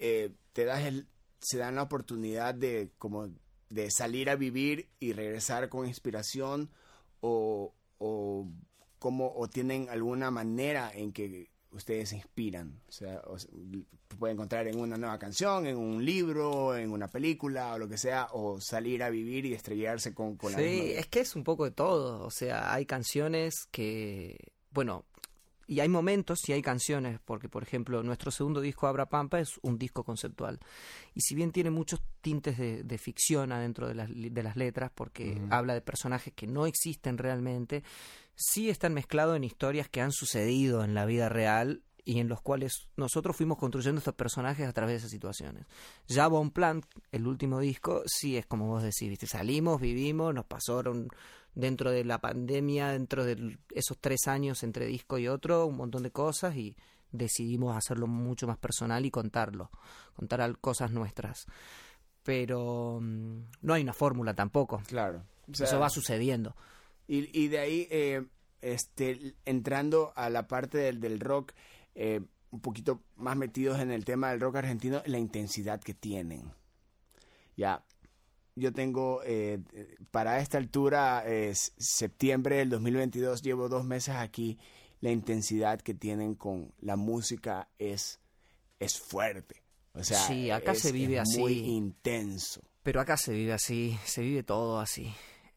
eh, 0.00 0.32
te 0.52 0.64
das 0.64 0.82
el, 0.82 1.06
se 1.40 1.58
dan 1.58 1.76
la 1.76 1.82
oportunidad 1.82 2.54
de, 2.54 2.90
como, 2.98 3.28
de 3.70 3.90
salir 3.92 4.28
a 4.28 4.34
vivir 4.34 4.88
y 4.98 5.12
regresar 5.12 5.68
con 5.68 5.86
inspiración? 5.86 6.70
¿O, 7.20 7.72
o, 7.98 8.48
cómo, 9.02 9.32
o 9.34 9.48
tienen 9.48 9.88
alguna 9.90 10.30
manera 10.30 10.92
en 10.94 11.12
que 11.12 11.50
ustedes 11.72 12.10
se 12.10 12.16
inspiran. 12.16 12.80
O 12.88 12.92
sea, 12.92 13.20
puede 14.16 14.34
encontrar 14.34 14.68
en 14.68 14.78
una 14.78 14.96
nueva 14.96 15.18
canción, 15.18 15.66
en 15.66 15.76
un 15.76 16.04
libro, 16.04 16.76
en 16.76 16.92
una 16.92 17.08
película 17.08 17.74
o 17.74 17.78
lo 17.78 17.88
que 17.88 17.98
sea, 17.98 18.28
o 18.32 18.60
salir 18.60 19.02
a 19.02 19.10
vivir 19.10 19.44
y 19.44 19.54
estrellarse 19.54 20.14
con, 20.14 20.36
con 20.36 20.52
la 20.52 20.58
Sí, 20.58 20.92
es 20.92 21.08
que 21.08 21.18
es 21.18 21.34
un 21.34 21.42
poco 21.42 21.64
de 21.64 21.72
todo. 21.72 22.24
O 22.24 22.30
sea, 22.30 22.72
hay 22.72 22.86
canciones 22.86 23.66
que, 23.72 24.38
bueno, 24.70 25.04
y 25.66 25.80
hay 25.80 25.88
momentos 25.88 26.46
y 26.48 26.52
hay 26.52 26.60
canciones, 26.60 27.18
porque 27.24 27.48
por 27.48 27.62
ejemplo 27.62 28.02
nuestro 28.02 28.30
segundo 28.30 28.60
disco 28.60 28.86
Abra 28.86 29.06
Pampa 29.06 29.40
es 29.40 29.58
un 29.62 29.78
disco 29.78 30.04
conceptual. 30.04 30.60
Y 31.14 31.22
si 31.22 31.34
bien 31.34 31.50
tiene 31.50 31.70
muchos 31.70 32.02
tintes 32.20 32.58
de, 32.58 32.98
ficción 32.98 33.52
adentro 33.52 33.88
de 33.88 33.94
las, 33.94 34.08
de 34.12 34.42
las 34.42 34.56
letras, 34.56 34.90
porque 34.94 35.40
habla 35.50 35.74
de 35.74 35.80
personajes 35.80 36.34
que 36.34 36.46
no 36.46 36.66
existen 36.66 37.16
realmente, 37.16 37.82
sí 38.34 38.70
están 38.70 38.94
mezclados 38.94 39.36
en 39.36 39.44
historias 39.44 39.88
que 39.88 40.00
han 40.00 40.12
sucedido 40.12 40.84
en 40.84 40.94
la 40.94 41.04
vida 41.04 41.28
real 41.28 41.82
y 42.04 42.18
en 42.18 42.28
los 42.28 42.40
cuales 42.40 42.88
nosotros 42.96 43.36
fuimos 43.36 43.58
construyendo 43.58 43.98
estos 43.98 44.14
personajes 44.14 44.68
a 44.68 44.72
través 44.72 44.94
de 44.94 44.98
esas 44.98 45.10
situaciones. 45.10 45.66
Ya 46.08 46.26
Bon 46.26 46.50
Plant, 46.50 46.84
el 47.12 47.26
último 47.26 47.60
disco, 47.60 48.02
sí 48.06 48.36
es 48.36 48.46
como 48.46 48.66
vos 48.66 48.82
decís, 48.82 49.08
¿viste? 49.08 49.26
salimos, 49.26 49.80
vivimos, 49.80 50.34
nos 50.34 50.46
pasaron 50.46 51.08
dentro 51.54 51.90
de 51.90 52.04
la 52.04 52.18
pandemia, 52.18 52.88
dentro 52.88 53.24
de 53.24 53.58
esos 53.74 53.98
tres 53.98 54.26
años 54.26 54.62
entre 54.62 54.86
disco 54.86 55.18
y 55.18 55.28
otro, 55.28 55.66
un 55.66 55.76
montón 55.76 56.02
de 56.02 56.10
cosas 56.10 56.56
y 56.56 56.76
decidimos 57.12 57.76
hacerlo 57.76 58.06
mucho 58.06 58.46
más 58.46 58.58
personal 58.58 59.04
y 59.04 59.10
contarlo, 59.10 59.70
contar 60.14 60.58
cosas 60.58 60.90
nuestras. 60.90 61.46
Pero 62.24 62.98
mm, 63.00 63.42
no 63.60 63.74
hay 63.74 63.82
una 63.82 63.92
fórmula 63.92 64.34
tampoco. 64.34 64.82
Claro. 64.86 65.22
Eso 65.52 65.78
va 65.78 65.90
sucediendo. 65.90 66.56
Y, 67.08 67.48
de 67.48 67.58
ahí, 67.58 67.88
eh, 67.90 68.24
este, 68.62 69.34
entrando 69.44 70.12
a 70.16 70.30
la 70.30 70.46
parte 70.46 70.78
del, 70.78 71.00
del 71.00 71.20
rock, 71.20 71.52
eh, 71.94 72.20
un 72.50 72.60
poquito 72.60 73.02
más 73.16 73.36
metidos 73.36 73.80
en 73.80 73.90
el 73.90 74.04
tema 74.04 74.30
del 74.30 74.40
rock 74.40 74.56
argentino, 74.56 75.02
la 75.04 75.18
intensidad 75.18 75.80
que 75.80 75.94
tienen. 75.94 76.52
Ya, 77.56 77.84
yo 78.54 78.72
tengo, 78.72 79.22
eh, 79.24 79.60
para 80.10 80.40
esta 80.40 80.58
altura, 80.58 81.24
es 81.26 81.72
septiembre 81.76 82.56
del 82.56 82.70
2022, 82.70 83.42
llevo 83.42 83.68
dos 83.68 83.84
meses 83.84 84.14
aquí, 84.16 84.58
la 85.00 85.10
intensidad 85.10 85.80
que 85.80 85.94
tienen 85.94 86.34
con 86.34 86.72
la 86.80 86.96
música 86.96 87.68
es, 87.78 88.20
es 88.78 89.00
fuerte. 89.00 89.62
O 89.94 90.04
sea, 90.04 90.18
sí, 90.18 90.50
acá 90.50 90.74
se 90.74 90.92
vive 90.92 91.18
así. 91.18 91.38
Muy 91.38 91.58
intenso. 91.58 92.62
Pero 92.82 93.00
acá 93.00 93.16
se 93.16 93.32
vive 93.32 93.52
así, 93.52 93.98
se 94.04 94.22
vive 94.22 94.42
todo 94.42 94.80
así. 94.80 95.12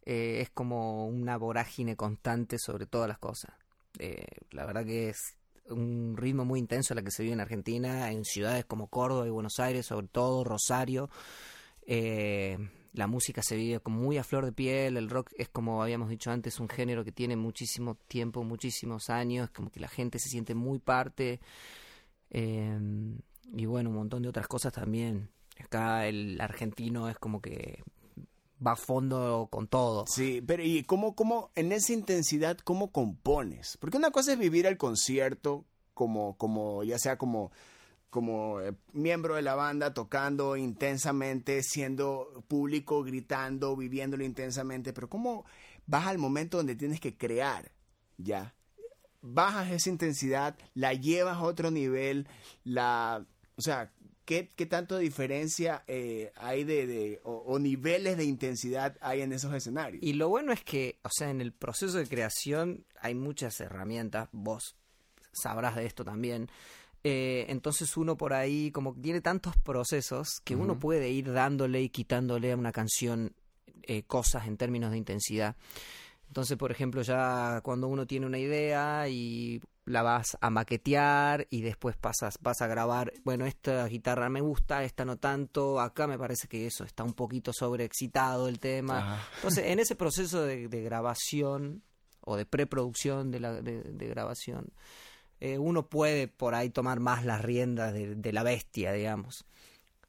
Eh, 0.06 0.42
es 0.42 0.50
como 0.52 1.08
una 1.08 1.36
vorágine 1.38 1.96
constante 1.96 2.58
sobre 2.60 2.86
todas 2.86 3.08
las 3.08 3.18
cosas. 3.18 3.56
Eh, 3.98 4.26
la 4.52 4.66
verdad 4.66 4.86
que 4.86 5.10
es 5.10 5.18
un 5.70 6.16
ritmo 6.16 6.46
muy 6.46 6.60
intenso 6.60 6.94
la 6.94 7.02
que 7.02 7.10
se 7.10 7.24
vive 7.24 7.34
en 7.34 7.42
Argentina, 7.42 8.12
en 8.12 8.24
ciudades 8.24 8.66
como 8.66 8.88
Córdoba 8.88 9.26
y 9.26 9.32
Buenos 9.32 9.60
Aires, 9.60 9.88
sobre 9.88 10.08
todo 10.08 10.44
Rosario. 10.44 11.10
Eh, 11.88 12.58
la 12.94 13.08
música 13.08 13.42
se 13.42 13.56
vive 13.56 13.80
como 13.80 14.00
muy 14.00 14.18
a 14.18 14.24
flor 14.24 14.46
de 14.46 14.52
piel, 14.52 14.96
el 14.96 15.10
rock 15.10 15.32
es 15.38 15.50
como 15.50 15.82
habíamos 15.82 16.10
dicho 16.10 16.32
antes, 16.32 16.60
un 16.60 16.70
género 16.70 17.04
que 17.04 17.12
tiene 17.12 17.36
muchísimo 17.36 17.96
tiempo, 18.08 18.44
muchísimos 18.44 19.10
años, 19.10 19.50
como 19.50 19.72
que 19.72 19.80
la 19.80 19.88
gente 19.88 20.20
se 20.20 20.30
siente 20.30 20.54
muy 20.54 20.80
parte. 20.80 21.40
y 22.32 23.66
bueno, 23.66 23.90
un 23.90 23.96
montón 23.96 24.22
de 24.22 24.30
otras 24.30 24.48
cosas 24.48 24.72
también. 24.72 25.30
Acá 25.60 26.08
el 26.08 26.40
argentino 26.42 27.10
es 27.10 27.18
como 27.18 27.42
que 27.42 27.84
va 28.66 28.74
a 28.74 28.76
fondo 28.76 29.48
con 29.52 29.68
todo. 29.68 30.06
Sí, 30.08 30.42
pero 30.46 30.64
¿y 30.64 30.84
cómo, 30.84 31.16
cómo, 31.16 31.52
en 31.56 31.72
esa 31.72 31.94
intensidad, 31.94 32.58
cómo 32.60 32.92
compones? 32.92 33.78
Porque 33.80 33.98
una 33.98 34.12
cosa 34.12 34.34
es 34.34 34.40
vivir 34.40 34.66
el 34.66 34.78
concierto 34.78 35.66
como, 35.94 36.38
como 36.38 36.84
ya 36.84 36.98
sea 36.98 37.18
como, 37.18 37.52
como 38.10 38.62
eh, 38.62 38.74
miembro 38.94 39.36
de 39.36 39.42
la 39.42 39.56
banda, 39.56 39.94
tocando 39.94 40.58
intensamente, 40.58 41.62
siendo 41.64 42.44
público, 42.48 43.04
gritando, 43.04 43.76
viviéndolo 43.76 44.24
intensamente, 44.24 44.94
pero 44.94 45.10
¿cómo 45.10 45.46
vas 45.86 46.08
al 46.08 46.18
momento 46.18 46.58
donde 46.58 46.76
tienes 46.76 47.00
que 47.00 47.18
crear? 47.18 47.72
Ya. 48.18 48.56
Bajas 49.22 49.72
esa 49.72 49.90
intensidad, 49.90 50.56
la 50.74 50.94
llevas 50.94 51.38
a 51.38 51.44
otro 51.44 51.72
nivel, 51.72 52.28
la... 52.64 53.26
O 53.58 53.62
sea, 53.62 53.92
¿Qué, 54.26 54.50
qué 54.56 54.66
tanto 54.66 54.98
diferencia 54.98 55.84
eh, 55.88 56.32
hay 56.36 56.64
de, 56.64 57.22
o, 57.24 57.60
niveles 57.60 58.18
de 58.18 58.26
intensidad 58.26 58.98
hay 59.00 59.22
en 59.22 59.32
esos 59.32 59.54
escenarios? 59.54 60.02
Y 60.04 60.14
lo 60.14 60.30
bueno 60.30 60.52
es 60.52 60.64
que, 60.64 61.00
o 61.04 61.10
sea, 61.12 61.30
en 61.30 61.42
el 61.42 61.54
proceso 61.54 62.00
de 62.00 62.08
creación 62.08 62.86
hay 63.00 63.14
muchas 63.14 63.60
herramientas, 63.62 64.28
vos 64.32 64.76
sabrás 65.32 65.76
de 65.76 65.86
esto 65.86 66.04
también. 66.04 66.50
Eh, 67.04 67.46
entonces 67.50 67.98
uno 67.98 68.18
por 68.18 68.34
ahí 68.34 68.72
como 68.72 68.96
tiene 68.96 69.22
tantos 69.22 69.56
procesos 69.58 70.42
que 70.44 70.56
uno 70.56 70.80
puede 70.80 71.12
ir 71.12 71.32
dándole 71.32 71.84
y 71.84 71.90
quitándole 71.90 72.52
a 72.52 72.58
una 72.58 72.72
canción 72.72 73.36
eh, 73.84 74.02
cosas 74.02 74.48
en 74.48 74.58
términos 74.58 74.90
de 74.90 74.98
intensidad. 74.98 75.56
Entonces, 76.28 76.58
por 76.58 76.72
ejemplo, 76.72 77.02
ya 77.02 77.62
cuando 77.64 77.88
uno 77.88 78.06
tiene 78.06 78.26
una 78.26 78.38
idea 78.38 79.08
y 79.08 79.62
la 79.86 80.02
vas 80.02 80.36
a 80.42 80.50
maquetear 80.50 81.48
y 81.50 81.62
después 81.62 81.96
pasas, 81.96 82.40
vas 82.42 82.62
a 82.62 82.68
grabar, 82.68 83.14
bueno, 83.24 83.46
esta 83.46 83.86
guitarra 83.88 84.30
me 84.30 84.42
gusta, 84.42 84.84
esta 84.84 85.06
no 85.06 85.18
tanto, 85.18 85.80
acá 85.80 86.08
me 86.08 86.18
parece 86.18 86.48
que 86.48 86.66
eso 86.66 86.84
está 86.84 87.04
un 87.04 87.14
poquito 87.14 87.54
sobreexcitado 87.54 88.48
el 88.48 88.60
tema. 88.60 89.24
Entonces, 89.36 89.66
en 89.68 89.80
ese 89.80 89.96
proceso 89.96 90.42
de, 90.42 90.68
grabación 90.68 91.84
o 92.22 92.36
de 92.36 92.46
preproducción 92.46 93.30
de, 93.32 93.40
la, 93.40 93.62
de, 93.62 94.08
grabación, 94.08 94.74
eh, 95.40 95.60
uno 95.60 95.88
puede 95.88 96.28
por 96.28 96.56
ahí 96.56 96.72
tomar 96.72 97.00
más 97.00 97.24
las 97.24 97.44
riendas 97.44 97.94
de, 97.94 98.34
la 98.34 98.42
bestia, 98.42 98.92
digamos. 98.92 99.46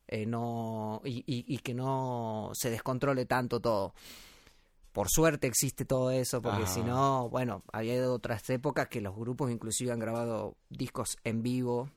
Eh, 0.09 0.24
no, 0.24 1.02
y, 1.05 1.24
y 1.26 1.59
que 1.59 1.74
no 1.74 2.50
se 2.55 2.70
descontrole 2.70 3.26
tanto 3.26 3.61
todo 3.61 3.92
por 4.96 5.11
suerte 5.11 5.46
existe 5.46 5.85
todo 5.85 6.11
eso, 6.11 6.40
porque 6.40 6.66
si 6.66 6.80
no, 6.80 7.28
bueno, 7.28 7.62
había 7.70 8.11
otras 8.11 8.48
épocas 8.48 8.88
que 8.88 9.02
los 9.02 9.14
grupos 9.14 9.50
inclusive 9.50 9.92
han 9.92 9.98
grabado 9.98 10.56
discos 10.70 11.18
en 11.22 11.42
vivo 11.42 11.90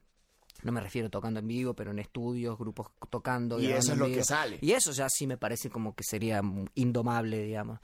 no 0.64 0.74
me 0.74 0.82
refiero 0.82 1.10
tocando 1.10 1.40
en 1.40 1.48
vivo, 1.48 1.74
pero 1.74 1.92
en 1.92 2.00
estudios, 2.00 2.58
grupos 2.58 2.88
tocando. 3.10 3.58
Y 3.62 3.68
eso 3.68 3.94
es 3.94 3.98
lo 3.98 4.08
vivo. 4.08 4.18
que 4.18 4.26
sale. 4.26 4.58
Y 4.60 4.74
eso 4.74 4.92
ya 4.92 5.08
sí 5.08 5.28
me 5.28 5.38
parece 5.38 5.70
como 5.70 5.96
que 5.96 6.04
sería 6.04 6.42
indomable, 6.76 7.42
digamos. 7.42 7.80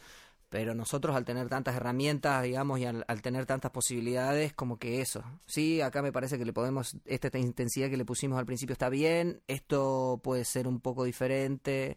Pero 0.49 0.75
nosotros 0.75 1.15
al 1.15 1.23
tener 1.23 1.47
tantas 1.47 1.77
herramientas, 1.77 2.43
digamos, 2.43 2.77
y 2.81 2.85
al, 2.85 3.05
al 3.07 3.21
tener 3.21 3.45
tantas 3.45 3.71
posibilidades, 3.71 4.51
como 4.51 4.77
que 4.77 4.99
eso. 4.99 5.23
Sí, 5.45 5.79
acá 5.79 6.01
me 6.01 6.11
parece 6.11 6.37
que 6.37 6.43
le 6.43 6.51
podemos, 6.51 6.97
esta, 7.05 7.29
esta 7.29 7.39
intensidad 7.39 7.89
que 7.89 7.95
le 7.95 8.03
pusimos 8.03 8.37
al 8.37 8.45
principio 8.45 8.73
está 8.73 8.89
bien, 8.89 9.41
esto 9.47 10.19
puede 10.21 10.43
ser 10.43 10.67
un 10.67 10.81
poco 10.81 11.05
diferente. 11.05 11.95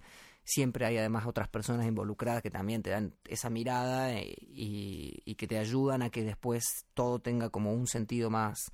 Siempre 0.50 0.86
hay 0.86 0.96
además 0.96 1.26
otras 1.26 1.46
personas 1.48 1.86
involucradas 1.86 2.42
que 2.42 2.50
también 2.50 2.82
te 2.82 2.88
dan 2.88 3.14
esa 3.26 3.50
mirada 3.50 4.14
eh, 4.14 4.34
y, 4.40 5.20
y 5.26 5.34
que 5.34 5.46
te 5.46 5.58
ayudan 5.58 6.00
a 6.00 6.08
que 6.08 6.22
después 6.22 6.86
todo 6.94 7.18
tenga 7.18 7.50
como 7.50 7.74
un 7.74 7.86
sentido 7.86 8.30
más, 8.30 8.72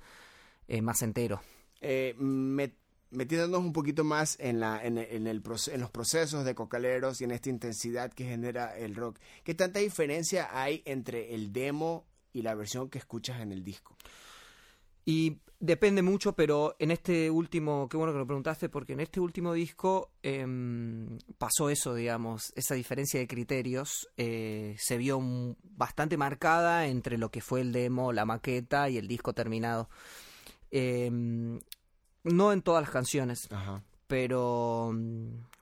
eh, 0.69 0.81
más 0.81 1.01
entero. 1.01 1.41
Eh, 1.81 2.15
met- 2.17 2.77
metiéndonos 3.11 3.59
un 3.59 3.73
poquito 3.73 4.05
más 4.05 4.37
en, 4.39 4.61
la, 4.61 4.85
en, 4.85 4.97
en 4.97 5.27
el, 5.27 5.43
en 5.73 5.81
los 5.81 5.91
procesos 5.91 6.45
de 6.45 6.55
cocaleros 6.55 7.19
y 7.19 7.25
en 7.25 7.31
esta 7.31 7.49
intensidad 7.49 8.13
que 8.13 8.23
genera 8.23 8.77
el 8.77 8.95
rock, 8.95 9.19
¿qué 9.43 9.53
tanta 9.53 9.79
diferencia 9.79 10.47
hay 10.53 10.81
entre 10.85 11.35
el 11.35 11.51
demo 11.51 12.05
y 12.31 12.41
la 12.41 12.55
versión 12.55 12.89
que 12.89 12.99
escuchas 12.99 13.41
en 13.41 13.51
el 13.51 13.65
disco? 13.65 13.97
Y 15.05 15.37
depende 15.59 16.01
mucho, 16.01 16.33
pero 16.33 16.75
en 16.79 16.91
este 16.91 17.29
último, 17.29 17.87
qué 17.89 17.97
bueno 17.97 18.11
que 18.11 18.19
lo 18.19 18.25
preguntaste, 18.25 18.69
porque 18.69 18.93
en 18.93 18.99
este 18.99 19.19
último 19.19 19.53
disco 19.53 20.11
em, 20.23 21.17
pasó 21.37 21.69
eso, 21.69 21.93
digamos, 21.93 22.51
esa 22.55 22.75
diferencia 22.75 23.19
de 23.19 23.27
criterios 23.27 24.09
eh, 24.17 24.75
se 24.79 24.97
vio 24.97 25.19
bastante 25.63 26.17
marcada 26.17 26.87
entre 26.87 27.17
lo 27.17 27.29
que 27.29 27.41
fue 27.41 27.61
el 27.61 27.71
demo, 27.71 28.13
la 28.13 28.25
maqueta 28.25 28.89
y 28.89 28.97
el 28.97 29.07
disco 29.07 29.33
terminado. 29.33 29.89
Em, 30.71 31.59
no 32.23 32.51
en 32.51 32.61
todas 32.61 32.81
las 32.81 32.91
canciones, 32.91 33.47
Ajá. 33.51 33.83
pero 34.07 34.93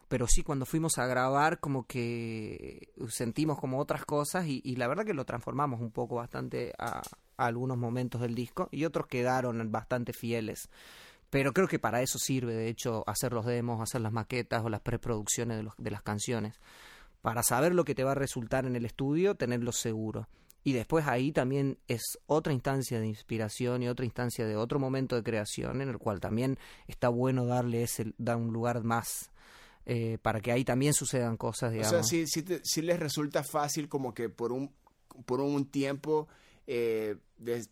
pero 0.07 0.27
sí 0.27 0.43
cuando 0.43 0.67
fuimos 0.67 0.99
a 0.99 1.07
grabar 1.07 1.59
como 1.59 1.87
que 1.87 2.89
sentimos 3.09 3.59
como 3.59 3.79
otras 3.79 4.05
cosas 4.05 4.45
y, 4.45 4.61
y 4.63 4.75
la 4.75 4.87
verdad 4.87 5.05
que 5.05 5.13
lo 5.15 5.25
transformamos 5.25 5.81
un 5.81 5.89
poco 5.89 6.15
bastante 6.15 6.71
a, 6.77 7.01
a 7.37 7.45
algunos 7.45 7.77
momentos 7.77 8.21
del 8.21 8.35
disco 8.35 8.69
y 8.71 8.85
otros 8.85 9.07
quedaron 9.07 9.71
bastante 9.71 10.13
fieles. 10.13 10.69
Pero 11.29 11.51
creo 11.53 11.67
que 11.67 11.79
para 11.79 12.01
eso 12.01 12.19
sirve 12.19 12.53
de 12.53 12.69
hecho 12.69 13.03
hacer 13.07 13.33
los 13.33 13.45
demos 13.45 13.81
hacer 13.81 14.01
las 14.01 14.11
maquetas 14.11 14.63
o 14.63 14.69
las 14.69 14.81
preproducciones 14.81 15.57
de, 15.57 15.63
los, 15.63 15.73
de 15.77 15.91
las 15.91 16.03
canciones. 16.03 16.59
Para 17.21 17.41
saber 17.41 17.73
lo 17.73 17.85
que 17.85 17.95
te 17.95 18.03
va 18.03 18.11
a 18.11 18.15
resultar 18.15 18.65
en 18.65 18.75
el 18.75 18.85
estudio 18.85 19.35
tenerlo 19.35 19.71
seguro. 19.71 20.27
Y 20.65 20.73
después 20.73 21.07
ahí 21.07 21.31
también 21.31 21.77
es 21.87 22.01
otra 22.25 22.53
instancia 22.53 22.99
de 22.99 23.07
inspiración 23.07 23.83
y 23.83 23.87
otra 23.89 24.05
instancia 24.05 24.45
de 24.45 24.55
otro 24.55 24.79
momento 24.79 25.15
de 25.15 25.23
creación 25.23 25.81
en 25.81 25.89
el 25.89 25.97
cual 25.97 26.19
también 26.19 26.57
está 26.87 27.09
bueno 27.09 27.45
darle 27.45 27.83
ese 27.83 28.13
dar 28.17 28.37
un 28.37 28.53
lugar 28.53 28.83
más 28.83 29.31
eh, 29.85 30.17
para 30.21 30.39
que 30.39 30.51
ahí 30.53 30.63
también 30.63 30.93
sucedan 30.93 31.35
cosas, 31.35 31.69
O 31.71 31.73
digamos. 31.73 31.89
sea, 31.91 32.03
sí, 32.03 32.27
sí, 32.27 32.43
te- 32.43 32.61
sí 32.63 32.81
les 32.81 32.97
resulta 32.99 33.43
fácil 33.43 33.89
como 33.89 34.13
que 34.13 34.29
por 34.29 34.53
un, 34.53 34.71
por 35.25 35.41
un 35.41 35.65
tiempo 35.65 36.29
eh, 36.67 37.15
des- 37.37 37.69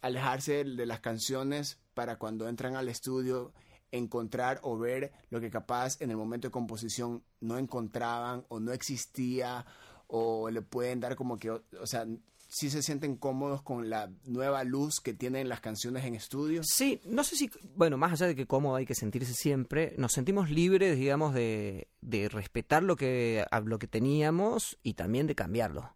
alejarse 0.00 0.64
de 0.64 0.86
las 0.86 1.00
canciones 1.00 1.78
para 1.94 2.16
cuando 2.18 2.48
entran 2.48 2.76
al 2.76 2.88
estudio 2.88 3.52
encontrar 3.92 4.60
o 4.62 4.76
ver 4.78 5.12
lo 5.30 5.40
que 5.40 5.50
capaz 5.50 6.00
en 6.00 6.10
el 6.10 6.16
momento 6.16 6.48
de 6.48 6.52
composición 6.52 7.22
no 7.40 7.56
encontraban 7.58 8.44
o 8.48 8.60
no 8.60 8.72
existía 8.72 9.64
o 10.08 10.50
le 10.50 10.62
pueden 10.62 11.00
dar 11.00 11.16
como 11.16 11.36
que, 11.38 11.50
o, 11.50 11.62
sea, 11.84 12.06
sí 12.48 12.70
se 12.70 12.82
sienten 12.82 13.16
cómodos 13.16 13.62
con 13.62 13.88
la 13.90 14.10
nueva 14.24 14.62
luz 14.64 15.00
que 15.00 15.14
tienen 15.14 15.48
las 15.48 15.60
canciones 15.60 16.04
en 16.04 16.14
estudio. 16.14 16.62
Sí, 16.64 17.00
no 17.06 17.24
sé 17.24 17.34
si, 17.36 17.50
bueno, 17.74 17.96
más 17.96 18.12
allá 18.12 18.26
de 18.26 18.36
que 18.36 18.46
cómodo 18.46 18.76
hay 18.76 18.86
que 18.86 18.94
sentirse 18.94 19.34
siempre, 19.34 19.94
nos 19.98 20.12
sentimos 20.12 20.50
libres, 20.50 20.96
digamos, 20.96 21.34
de, 21.34 21.88
de 22.02 22.28
respetar 22.28 22.82
lo 22.84 22.94
que, 22.96 23.44
lo 23.64 23.78
que 23.78 23.88
teníamos 23.88 24.78
y 24.82 24.94
también 24.94 25.26
de 25.26 25.34
cambiarlo. 25.34 25.95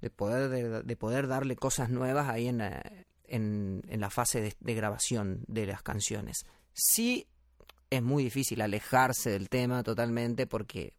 De 0.00 0.10
poder, 0.10 0.48
de, 0.50 0.82
de 0.82 0.96
poder 0.96 1.26
darle 1.26 1.56
cosas 1.56 1.88
nuevas 1.90 2.28
ahí 2.28 2.48
en 2.48 2.58
la, 2.58 2.82
en, 3.24 3.82
en 3.88 4.00
la 4.00 4.10
fase 4.10 4.40
de, 4.40 4.54
de 4.60 4.74
grabación 4.74 5.40
de 5.48 5.66
las 5.66 5.82
canciones. 5.82 6.44
Sí, 6.74 7.26
es 7.90 8.02
muy 8.02 8.24
difícil 8.24 8.60
alejarse 8.60 9.30
del 9.30 9.48
tema 9.48 9.82
totalmente 9.82 10.46
porque 10.46 10.92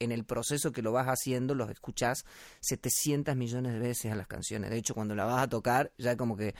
en 0.00 0.10
el 0.10 0.24
proceso 0.24 0.72
que 0.72 0.82
lo 0.82 0.90
vas 0.90 1.06
haciendo 1.06 1.54
los 1.54 1.70
escuchás 1.70 2.24
700 2.60 3.36
millones 3.36 3.72
de 3.74 3.78
veces 3.78 4.10
a 4.12 4.16
las 4.16 4.26
canciones. 4.26 4.70
De 4.70 4.78
hecho, 4.78 4.94
cuando 4.94 5.14
la 5.14 5.24
vas 5.24 5.42
a 5.44 5.48
tocar, 5.48 5.92
ya 5.98 6.16
como 6.16 6.36
que 6.36 6.54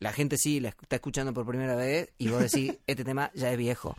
la 0.00 0.12
gente 0.12 0.36
sí 0.36 0.58
la 0.58 0.70
está 0.70 0.96
escuchando 0.96 1.32
por 1.32 1.46
primera 1.46 1.76
vez 1.76 2.10
y 2.18 2.28
vos 2.28 2.40
decís, 2.42 2.74
este 2.88 3.04
tema 3.04 3.30
ya 3.34 3.52
es 3.52 3.56
viejo. 3.56 3.94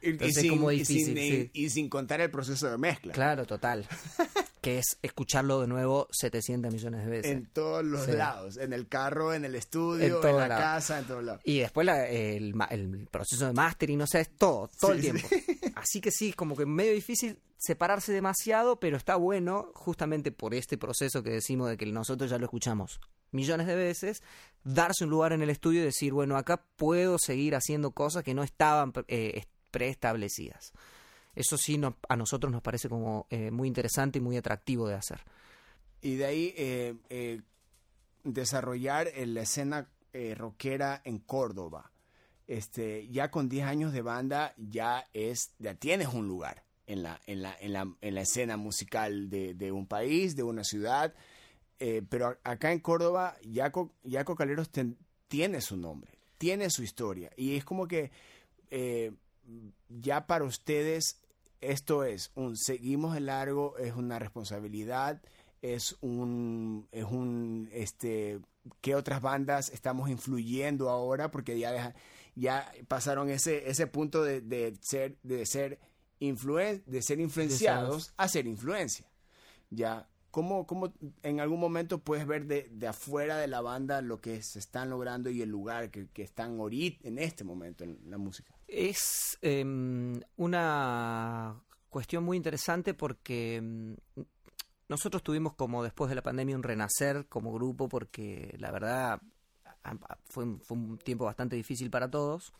Y 0.00 0.10
Entonces, 0.10 0.42
sin, 0.42 0.50
como 0.50 0.70
y 0.70 0.78
difícil, 0.78 1.18
sin- 1.18 1.18
sí. 1.18 1.50
y 1.52 1.70
sin 1.70 1.88
contar 1.88 2.20
el 2.20 2.30
proceso 2.30 2.70
de 2.70 2.78
mezcla. 2.78 3.12
Claro, 3.12 3.44
total. 3.46 3.86
que 4.64 4.78
es 4.78 4.98
escucharlo 5.02 5.60
de 5.60 5.66
nuevo 5.68 6.08
700 6.10 6.72
millones 6.72 7.04
de 7.04 7.10
veces. 7.10 7.32
En 7.32 7.46
todos 7.46 7.84
los 7.84 8.04
Sí. 8.06 8.12
lados, 8.12 8.56
en 8.56 8.72
el 8.72 8.88
carro, 8.88 9.32
en 9.34 9.44
el 9.44 9.54
estudio, 9.54 10.24
en, 10.26 10.36
la 10.36 10.48
lado. 10.48 10.60
casa, 10.60 10.98
en 10.98 11.04
todos 11.04 11.22
lados. 11.22 11.40
Y 11.44 11.58
después 11.60 11.84
la- 11.86 12.08
el, 12.08 12.54
proceso 13.10 13.46
de 13.46 13.52
mastering, 13.52 13.98
no 13.98 14.06
sé, 14.06 14.20
es 14.20 14.30
todo, 14.36 14.68
todo 14.80 14.92
el 14.92 15.00
Sí, 15.02 15.10
tiempo. 15.12 15.28
Así 15.76 16.00
que 16.00 16.10
sí, 16.10 16.30
es 16.30 16.36
como 16.36 16.56
que 16.56 16.66
medio 16.66 16.92
difícil 16.92 17.38
separarse 17.58 18.12
demasiado, 18.12 18.80
pero 18.80 18.96
está 18.96 19.16
bueno 19.16 19.70
justamente 19.74 20.32
por 20.32 20.54
este 20.54 20.76
proceso 20.76 21.22
que 21.22 21.30
decimos 21.30 21.68
de 21.70 21.76
que 21.76 21.86
nosotros 21.86 22.28
ya 22.30 22.38
lo 22.38 22.44
escuchamos 22.44 23.00
millones 23.30 23.66
de 23.66 23.74
veces, 23.74 24.22
darse 24.62 25.04
un 25.04 25.10
lugar 25.10 25.32
en 25.32 25.42
el 25.42 25.50
estudio 25.50 25.80
y 25.80 25.84
decir, 25.84 26.12
bueno, 26.12 26.36
acá 26.36 26.62
puedo 26.76 27.16
seguir 27.18 27.54
haciendo 27.56 27.90
cosas 27.90 28.22
que 28.22 28.32
no 28.34 28.42
estaban 28.44 28.92
eh, 29.08 29.44
preestablecidas. 29.72 30.72
Eso 31.34 31.56
sí 31.56 31.80
a 32.08 32.16
nosotros 32.16 32.52
nos 32.52 32.62
parece 32.62 32.88
como 32.88 33.26
eh, 33.30 33.50
muy 33.50 33.68
interesante 33.68 34.18
y 34.18 34.22
muy 34.22 34.36
atractivo 34.36 34.88
de 34.88 34.94
hacer. 34.94 35.20
Y 36.00 36.16
de 36.16 36.24
ahí 36.26 36.54
eh, 36.56 36.94
eh, 37.08 37.40
desarrollar 38.24 39.08
la 39.16 39.42
escena 39.42 39.88
rockera 40.36 41.00
en 41.04 41.18
Córdoba. 41.18 41.90
Este, 42.46 43.08
ya 43.08 43.30
con 43.30 43.48
10 43.48 43.66
años 43.66 43.92
de 43.92 44.02
banda 44.02 44.54
ya 44.58 45.08
es, 45.12 45.54
ya 45.58 45.74
tienes 45.74 46.08
un 46.08 46.28
lugar 46.28 46.62
en 46.86 47.02
la, 47.02 47.20
en 47.26 47.42
la, 47.42 47.56
en 47.58 47.72
la, 47.72 47.88
en 48.00 48.14
la 48.14 48.20
escena 48.20 48.56
musical 48.56 49.28
de, 49.30 49.54
de 49.54 49.72
un 49.72 49.86
país, 49.86 50.36
de 50.36 50.42
una 50.44 50.62
ciudad. 50.62 51.14
Pero 51.78 52.38
acá 52.44 52.72
en 52.72 52.78
Córdoba, 52.80 53.36
Yaco, 53.42 53.92
Yaco 54.04 54.36
Caleros 54.36 54.70
ten- 54.70 54.96
tiene 55.28 55.60
su 55.60 55.76
nombre, 55.76 56.12
tiene 56.38 56.70
su 56.70 56.82
historia. 56.82 57.30
Y 57.36 57.56
es 57.56 57.64
como 57.64 57.88
que 57.88 58.10
ya 59.88 60.26
para 60.26 60.44
ustedes 60.44 61.20
esto 61.60 62.04
es 62.04 62.30
un 62.34 62.56
seguimos 62.56 63.14
de 63.14 63.20
largo, 63.20 63.76
es 63.78 63.94
una 63.94 64.18
responsabilidad, 64.18 65.22
es 65.62 65.96
un, 66.00 66.86
es 66.92 67.04
un, 67.04 67.68
este, 67.72 68.40
qué 68.80 68.94
otras 68.94 69.22
bandas 69.22 69.70
estamos 69.70 70.10
influyendo 70.10 70.90
ahora, 70.90 71.30
porque 71.30 71.58
ya, 71.58 71.72
deja- 71.72 71.94
ya 72.34 72.70
pasaron 72.88 73.30
ese, 73.30 73.68
ese 73.70 73.86
punto 73.86 74.22
de, 74.22 74.40
de 74.40 74.76
ser, 74.80 75.16
de 75.22 75.46
ser, 75.46 75.78
influen, 76.18 76.82
de 76.86 77.02
ser 77.02 77.18
influenciados 77.20 78.12
a 78.16 78.28
ser 78.28 78.46
influencia. 78.46 79.06
Ya, 79.70 80.08
¿cómo, 80.30 80.66
cómo 80.66 80.92
en 81.22 81.40
algún 81.40 81.60
momento 81.60 81.98
puedes 81.98 82.26
ver 82.26 82.46
de, 82.46 82.68
de 82.70 82.86
afuera 82.86 83.38
de 83.38 83.46
la 83.48 83.60
banda 83.60 84.02
lo 84.02 84.20
que 84.20 84.42
se 84.42 84.58
están 84.58 84.90
logrando 84.90 85.30
y 85.30 85.42
el 85.42 85.48
lugar 85.48 85.90
que, 85.90 86.08
que 86.08 86.22
están 86.22 86.60
ahorita, 86.60 87.08
en 87.08 87.18
este 87.18 87.42
momento 87.44 87.84
en 87.84 87.98
la 88.08 88.18
música? 88.18 88.54
Es 88.76 89.38
em, 89.42 90.20
una 90.36 91.60
cuestión 91.90 92.24
muy 92.24 92.36
interesante 92.36 92.92
porque 92.94 93.56
em, 93.56 93.96
nosotros 94.88 95.22
tuvimos 95.22 95.54
como 95.54 95.82
después 95.84 96.08
de 96.08 96.16
la 96.16 96.22
pandemia 96.22 96.56
un 96.56 96.62
renacer 96.62 97.26
como 97.28 97.52
grupo 97.52 97.88
porque 97.88 98.54
la 98.58 98.70
verdad 98.72 99.20
fue, 100.24 100.44
un- 100.44 100.60
fue 100.60 100.76
un 100.76 100.98
tiempo 100.98 101.24
bastante 101.24 101.56
difícil 101.56 101.90
para 101.90 102.10
todos 102.10 102.52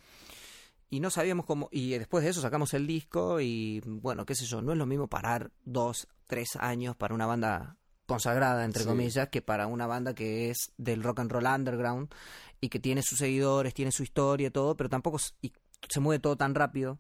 y 0.91 1.01
no 1.01 1.11
sabíamos 1.11 1.47
cómo 1.47 1.69
y 1.73 1.91
después 1.99 2.23
de 2.23 2.31
eso 2.31 2.41
sacamos 2.41 2.75
el 2.75 2.87
disco 2.87 3.41
y 3.41 3.81
bueno 3.85 4.25
qué 4.25 4.35
sé 4.35 4.45
yo 4.47 4.63
no 4.63 4.73
es 4.73 4.79
lo 4.79 4.87
mismo 4.87 5.09
parar 5.09 5.51
dos 5.65 6.07
tres 6.27 6.51
años 6.61 6.95
para 6.97 7.15
una 7.15 7.27
banda 7.27 7.77
consagrada 8.07 8.65
entre 8.65 8.83
Sí. 8.83 8.89
comillas 8.89 9.29
que 9.31 9.43
para 9.43 9.67
una 9.67 9.87
banda 9.87 10.15
que 10.15 10.51
es 10.51 10.73
del 10.77 11.03
rock 11.03 11.21
and 11.21 11.33
roll 11.33 11.47
underground 11.47 12.15
y 12.61 12.69
que 12.69 12.79
tiene 12.79 13.03
sus 13.03 13.19
seguidores 13.19 13.75
tiene 13.75 13.91
su 13.93 14.03
historia 14.03 14.51
todo 14.51 14.77
pero 14.77 14.89
tampoco 14.91 15.19
y 15.41 15.53
se 15.89 16.01
mueve 16.01 16.21
todo 16.21 16.37
tan 16.37 16.55
rápido 16.55 16.99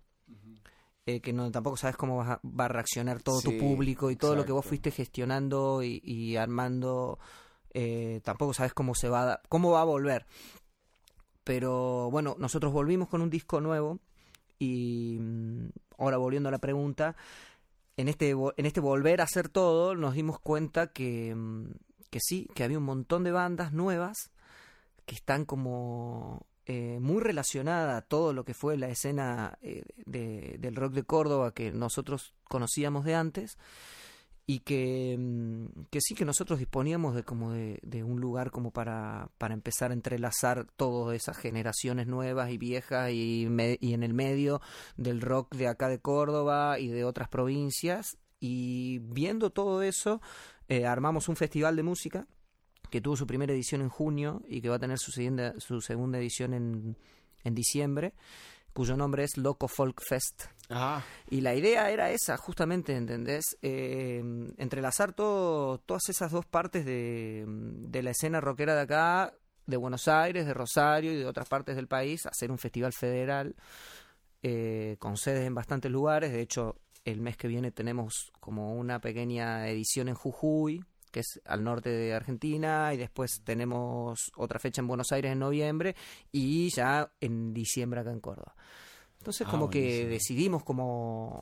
eh, 1.07 1.20
que 1.20 1.33
no 1.33 1.51
tampoco 1.51 1.77
sabes 1.77 1.97
cómo 1.97 2.23
a- 2.23 2.40
va 2.44 2.64
a 2.64 2.68
reaccionar 2.68 3.23
todo 3.23 3.40
tu 3.42 3.51
público 3.59 4.11
y 4.11 4.16
todo 4.16 4.35
lo 4.37 4.44
que 4.47 4.53
vos 4.53 4.64
fuiste 4.64 4.90
gestionando 4.90 5.83
y, 5.83 6.01
y 6.03 6.37
armando 6.37 7.18
eh, 7.75 8.20
tampoco 8.25 8.55
sabes 8.55 8.73
cómo 8.73 8.94
se 8.94 9.09
va 9.09 9.33
a, 9.35 9.42
cómo 9.49 9.70
va 9.73 9.83
a 9.83 9.85
volver. 9.85 10.27
Pero 11.44 12.11
bueno 12.11 12.37
nosotros 12.38 12.73
volvimos 12.73 13.09
con 13.09 13.20
un 13.20 13.31
disco 13.31 13.61
nuevo 13.61 13.99
y 14.59 15.18
mm, 15.20 15.68
ahora 15.99 16.16
volviendo 16.16 16.49
a 16.49 16.53
la 16.53 16.59
pregunta 16.59 17.16
en 17.97 18.09
este 18.09 18.31
en 18.31 18.66
este 18.66 18.81
volver 18.81 19.20
a 19.20 19.25
hacer 19.25 19.49
todo 19.49 19.94
nos 19.94 20.14
dimos 20.14 20.38
cuenta 20.38 20.87
que 20.88 21.35
mm, 21.35 21.66
que 22.11 22.18
sí 22.20 22.49
que 22.55 22.64
había 22.64 22.79
un 22.79 22.85
montón 22.85 23.25
de 23.25 23.33
bandas 23.33 23.73
nuevas 23.73 24.31
que 25.05 25.14
están 25.16 25.44
como 25.44 26.47
eh, 26.66 26.98
muy 27.00 27.20
relacionada 27.22 27.96
a 27.96 28.03
todo 28.03 28.33
lo 28.33 28.44
que 28.44 28.55
fue 28.55 28.77
la 28.77 28.88
escena 28.88 29.59
eh, 29.62 29.83
de- 30.07 30.57
del 30.59 30.77
rock 30.77 30.92
de 30.94 31.03
Córdoba 31.05 31.53
que 31.53 31.72
nosotros 31.72 32.35
conocíamos 32.44 33.05
de 33.05 33.14
antes 33.14 33.59
y 34.46 34.61
que, 34.61 35.16
mm, 35.18 35.85
que 35.90 36.00
sí 36.00 36.14
que 36.14 36.24
nosotros 36.24 36.59
disponíamos 36.59 37.14
de 37.14 37.22
como 37.22 37.53
de, 37.53 38.03
un 38.05 38.20
lugar 38.20 38.50
como 38.50 38.70
para, 38.72 39.31
para 39.38 39.55
empezar 39.55 39.90
a 39.90 39.94
entrelazar 39.94 40.66
todas 40.77 41.16
esas 41.16 41.37
generaciones 41.38 42.07
nuevas 42.07 42.50
y 42.50 42.59
viejas 42.59 43.11
y, 43.12 43.46
me- 43.50 43.79
y 43.81 43.94
en 43.94 44.03
el 44.03 44.12
medio 44.14 44.61
del 44.96 45.20
rock 45.22 45.55
de 45.55 45.68
acá 45.68 45.88
de 45.88 45.98
Córdoba 46.00 46.79
y 46.79 46.88
de 46.88 47.05
otras 47.05 47.29
provincias. 47.29 48.18
Y 48.40 48.98
viendo 48.98 49.50
todo 49.50 49.83
eso 49.83 50.20
eh, 50.68 50.87
armamos 50.87 51.29
un 51.29 51.37
festival 51.37 51.77
de 51.77 51.83
música 51.83 52.27
que 52.94 53.00
tuvo 53.00 53.16
su 53.16 53.26
primera 53.26 53.52
edición 53.52 53.80
en 53.80 53.88
junio 53.88 54.40
y 54.46 54.61
que 54.61 54.68
va 54.68 54.76
a 54.76 54.78
tener 54.78 55.00
su 55.00 55.11
segunda, 55.11 55.59
su 55.59 55.80
segunda 55.80 56.16
edición 56.16 56.54
en, 56.54 56.96
en 57.42 57.52
diciembre 57.52 58.14
cuyo 58.72 58.96
nombre 58.96 59.24
es 59.24 59.37
Loco 59.37 59.66
Folk 59.66 60.00
Fest. 60.00 60.44
Ajá. 60.68 61.04
Y 61.28 61.40
la 61.40 61.57
idea 61.57 61.90
era 61.90 62.12
esa, 62.12 62.37
justamente, 62.37 62.94
¿entendés? 62.94 63.57
Eh, 63.62 64.22
entrelazar 64.59 65.12
todo, 65.12 65.78
todas 65.78 66.09
esas 66.09 66.30
dos 66.30 66.46
partes 66.46 66.85
de, 66.85 67.44
de 67.48 68.02
la 68.04 68.12
escena 68.12 68.40
rockera 68.40 68.76
de 68.76 68.83
acá, 68.83 69.35
de 69.66 69.76
Buenos 69.76 70.07
Aires, 70.07 70.46
de 70.46 70.54
Rosario 70.54 71.12
y 71.12 71.16
de 71.16 71.26
otras 71.26 71.48
partes 71.48 71.74
del 71.74 71.88
país, 71.88 72.24
hacer 72.26 72.52
un 72.52 72.59
festival 72.59 72.92
federal 72.92 73.57
eh, 74.40 74.94
con 75.00 75.16
sedes 75.16 75.44
en 75.48 75.54
bastantes 75.57 75.90
lugares. 75.90 76.30
De 76.30 76.42
hecho, 76.42 76.76
el 77.04 77.20
mes 77.20 77.37
que 77.37 77.48
viene 77.48 77.72
tenemos 77.72 78.30
como 78.38 78.76
una 78.76 79.00
pequeña 79.00 79.66
edición 79.66 80.07
en 80.07 80.14
Jujuy, 80.14 80.85
que 81.14 81.20
es 81.20 81.40
al 81.46 81.62
norte 81.62 81.88
de 81.90 82.12
Argentina, 82.12 82.92
y 82.92 82.96
después 82.96 83.40
tenemos 83.44 84.18
otra 84.37 84.59
fecha 84.59 84.81
en 84.83 84.88
Buenos 84.88 85.12
Aires 85.12 85.31
en 85.33 85.38
noviembre 85.38 85.94
y 86.33 86.68
ya 86.74 87.12
en 87.20 87.55
diciembre 87.55 88.00
acá 88.00 88.11
en 88.11 88.18
Córdoba. 88.20 88.57
Entonces 89.18 89.46
Ah, 89.46 89.50
como 89.50 89.70
que 89.70 90.07
decidimos 90.07 90.64
como, 90.64 91.40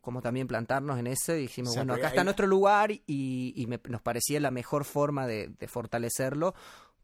como 0.00 0.22
también 0.22 0.46
plantarnos 0.46 0.98
en 0.98 1.08
ese 1.08 1.34
dijimos, 1.34 1.70
O 1.70 1.74
sea, 1.74 1.82
bueno, 1.82 1.94
acá 1.94 2.08
está 2.08 2.24
nuestro 2.24 2.46
lugar 2.46 2.90
y, 2.92 3.02
y 3.06 3.66
me- 3.66 3.80
nos 3.88 4.00
parecía 4.00 4.38
la 4.40 4.50
mejor 4.50 4.84
forma 4.84 5.26
de, 5.26 5.48
de 5.48 5.68
fortalecerlo 5.68 6.54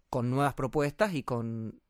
con 0.08 0.30
nuevas 0.30 0.54
propuestas 0.54 1.12
y 1.14 1.24
con 1.24 1.80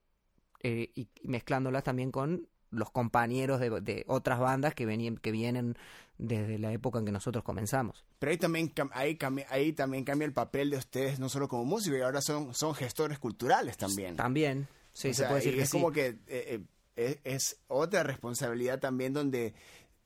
eh, 0.63 0.91
y 0.97 1.09
mezclándolas 1.25 1.85
también 1.85 2.11
con 2.11 2.49
los 2.75 2.91
compañeros 2.91 3.61
de, 3.61 3.71
de 3.81 4.05
otras 4.09 4.39
bandas 4.39 4.75
que 4.75 4.87
venían 4.87 5.17
que 5.17 5.31
vienen 5.33 5.77
desde 6.19 6.59
la 6.59 6.73
época 6.73 6.99
en 7.01 7.07
que 7.07 7.13
nosotros 7.13 7.43
comenzamos. 7.43 8.05
Pero 8.19 8.31
ahí 8.31 8.39
también, 8.39 8.73
ahí, 8.93 9.17
cambia- 9.17 9.47
ahí 9.51 9.73
también 9.73 10.05
cambia 10.05 10.27
el 10.27 10.33
papel 10.33 10.71
de 10.71 10.77
ustedes, 10.77 11.19
no 11.19 11.29
solo 11.29 11.49
como 11.49 11.65
músicos, 11.65 11.99
y 11.99 12.03
ahora 12.03 12.21
son, 12.23 12.55
son 12.55 12.75
gestores 12.75 13.19
culturales 13.19 13.77
también. 13.77 14.15
También, 14.17 14.69
sí, 14.93 15.09
O 15.09 15.13
se 15.13 15.19
sea, 15.19 15.29
puede 15.29 15.41
decir 15.41 15.55
y 15.55 15.57
que 15.57 15.63
es 15.65 15.71
sí. 15.71 15.77
como 15.77 15.91
que 15.93 16.07
eh, 16.07 16.17
eh, 16.29 16.61
es, 16.97 17.19
es 17.25 17.57
otra 17.67 18.05
responsabilidad 18.05 18.79
también 18.79 19.13
donde 19.13 19.55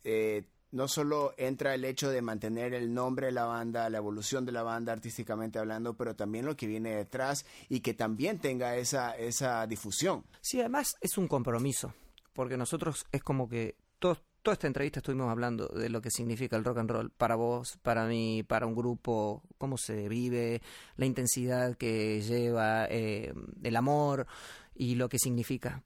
eh, 0.04 0.44
no 0.70 0.88
solo 0.88 1.34
entra 1.36 1.74
el 1.74 1.84
hecho 1.84 2.08
de 2.10 2.20
mantener 2.22 2.72
el 2.74 2.92
nombre 2.94 3.26
de 3.26 3.32
la 3.32 3.44
banda, 3.44 3.88
la 3.90 3.98
evolución 3.98 4.44
de 4.46 4.52
la 4.52 4.62
banda 4.62 4.92
artísticamente 4.92 5.58
hablando, 5.58 5.94
pero 5.94 6.14
también 6.16 6.44
lo 6.46 6.56
que 6.56 6.66
viene 6.66 6.94
detrás 6.96 7.44
y 7.68 7.80
que 7.80 7.92
también 7.94 8.38
tenga 8.38 8.76
esa, 8.76 9.16
esa 9.16 9.66
difusión. 9.66 10.24
Sí, 10.40 10.60
además 10.60 10.96
es 11.00 11.16
un 11.18 11.26
compromiso, 11.28 11.92
porque 12.38 12.56
nosotros 12.56 13.04
es 13.10 13.20
como 13.20 13.48
que 13.48 13.74
todo, 13.98 14.16
toda 14.42 14.52
esta 14.52 14.68
entrevista 14.68 15.00
estuvimos 15.00 15.28
hablando 15.28 15.66
de 15.66 15.88
lo 15.88 16.00
que 16.00 16.08
significa 16.08 16.56
el 16.56 16.62
rock 16.62 16.78
and 16.78 16.88
roll 16.88 17.10
para 17.10 17.34
vos, 17.34 17.78
para 17.82 18.06
mí, 18.06 18.44
para 18.44 18.64
un 18.64 18.76
grupo, 18.76 19.42
cómo 19.58 19.76
se 19.76 20.08
vive, 20.08 20.62
la 20.94 21.06
intensidad 21.06 21.76
que 21.76 22.22
lleva, 22.22 22.86
eh, 22.90 23.34
el 23.64 23.74
amor 23.74 24.28
y 24.76 24.94
lo 24.94 25.08
que 25.08 25.18
significa. 25.18 25.82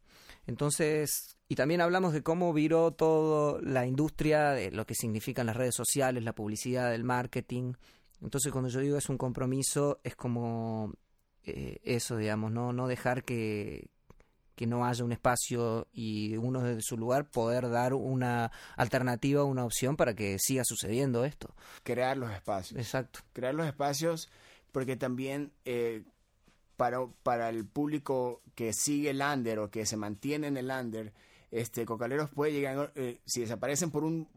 Entonces, 0.47 1.39
y 1.49 1.55
también 1.55 1.81
hablamos 1.81 2.13
de 2.13 2.23
cómo 2.23 2.53
viró 2.53 2.91
toda 2.91 3.59
la 3.63 3.87
industria, 3.87 4.51
de 4.51 4.73
lo 4.73 4.85
que 4.85 4.95
significan 4.95 5.47
las 5.47 5.57
redes 5.57 5.75
sociales, 5.75 6.23
la 6.23 6.35
publicidad, 6.35 6.95
el 6.95 7.05
marketing. 7.05 7.73
Entonces, 8.21 8.53
cuando 8.53 8.69
yo 8.69 8.81
digo 8.81 8.99
es 8.99 9.09
un 9.09 9.17
compromiso, 9.17 10.01
es 10.05 10.17
como 10.17 10.93
eh, 11.45 11.81
eso, 11.83 12.19
digamos, 12.19 12.53
no, 12.53 12.75
no 12.75 12.89
dejar 12.89 13.25
que, 13.25 13.89
que 14.55 14.67
no 14.67 14.85
haya 14.85 15.05
un 15.05 15.13
espacio 15.13 15.89
y 15.93 16.37
uno 16.37 16.63
desde 16.63 16.83
su 16.83 16.97
lugar 16.97 17.31
poder 17.31 17.71
dar 17.71 17.95
una 17.95 18.51
alternativa, 18.77 19.45
una 19.45 19.65
opción 19.65 19.97
para 19.97 20.15
que 20.15 20.39
siga 20.39 20.63
sucediendo 20.65 21.25
esto. 21.25 21.55
Crear 21.83 22.17
los 22.17 22.31
espacios. 22.31 22.79
Exacto. 22.79 23.21
crear 23.33 23.55
los 23.55 23.67
espacios 23.67 24.31
porque 24.73 24.97
también 24.97 25.53
eh, 25.65 26.03
para, 26.77 27.07
para 27.23 27.49
el 27.49 27.67
público 27.67 28.43
que 28.55 28.73
sigue 28.73 29.11
el 29.11 29.21
under 29.21 29.59
o 29.61 29.71
que 29.71 29.87
se 29.87 29.97
mantiene 29.97 30.49
en 30.49 30.57
el 30.57 30.71
under, 30.71 31.13
este, 31.51 31.85
Cocaleros 31.85 32.31
puede 32.31 32.53
llegar, 32.53 32.93
eh, 32.95 33.21
si 33.27 33.41
desaparecen 33.43 33.91
por 33.91 34.05
un, 34.05 34.29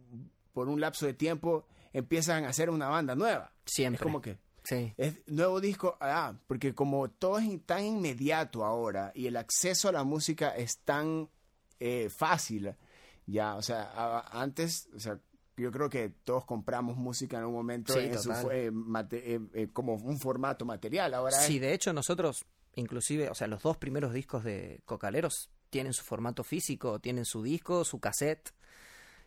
por 0.54 0.67
un 0.67 0.82
lapso 0.82 1.06
de 1.06 1.13
tiempo, 1.13 1.65
empiezan 1.93 2.43
a 2.43 2.49
hacer 2.49 2.69
una 2.69 2.89
banda 2.89 3.15
nueva. 3.15 3.54
Siempre. 3.65 3.95
Es 3.95 4.01
como 4.04 4.21
que 4.21 4.38
Sí. 4.65 4.93
es 4.97 5.15
nuevo 5.28 5.62
disco, 5.62 5.97
ah, 6.01 6.34
porque 6.47 6.73
como 6.73 7.10
todo 7.10 7.38
es 7.39 7.47
tan 7.65 7.84
inmediato 7.86 8.65
ahora 8.65 9.12
y 9.15 9.28
el 9.28 9.38
acceso 9.38 9.88
a 9.89 9.91
la 9.91 10.04
música 10.04 10.49
es 10.56 10.80
tan 10.80 11.30
eh, 11.80 12.10
fácil, 12.10 12.73
ya, 13.28 13.56
o 13.56 13.62
sea, 13.62 13.84
a- 13.93 14.41
antes, 14.41 14.88
o 14.95 14.99
sea, 14.99 15.19
yo 15.58 15.71
creo 15.71 15.89
que 15.89 16.10
todos 16.23 16.45
compramos 16.45 16.97
música 16.97 17.38
en 17.38 17.45
un 17.45 17.54
momento 17.54 17.93
Sí, 17.93 17.99
en 17.99 18.17
su 18.17 18.30
total. 18.30 18.45
fo- 18.45 18.51
eh, 18.54 18.71
mate- 18.71 19.36
eh, 19.36 19.39
eh, 19.54 19.67
como 19.71 19.93
un 19.95 20.19
formato 20.19 20.65
material. 20.65 21.13
Ahora 21.13 21.32
Sí, 21.38 21.56
es- 21.56 21.62
de 21.62 21.73
hecho 21.73 21.93
nosotros, 21.93 22.45
inclusive, 22.75 23.30
o 23.30 23.36
sea, 23.36 23.47
los 23.47 23.62
dos 23.63 23.78
primeros 23.78 24.13
discos 24.13 24.43
de 24.43 24.82
Cocaleros 24.86 25.49
tienen 25.69 25.93
su 25.93 26.04
formato 26.04 26.43
físico, 26.43 26.99
tienen 26.99 27.25
su 27.25 27.43
disco, 27.43 27.84
su 27.86 27.99
cassette. 27.99 28.51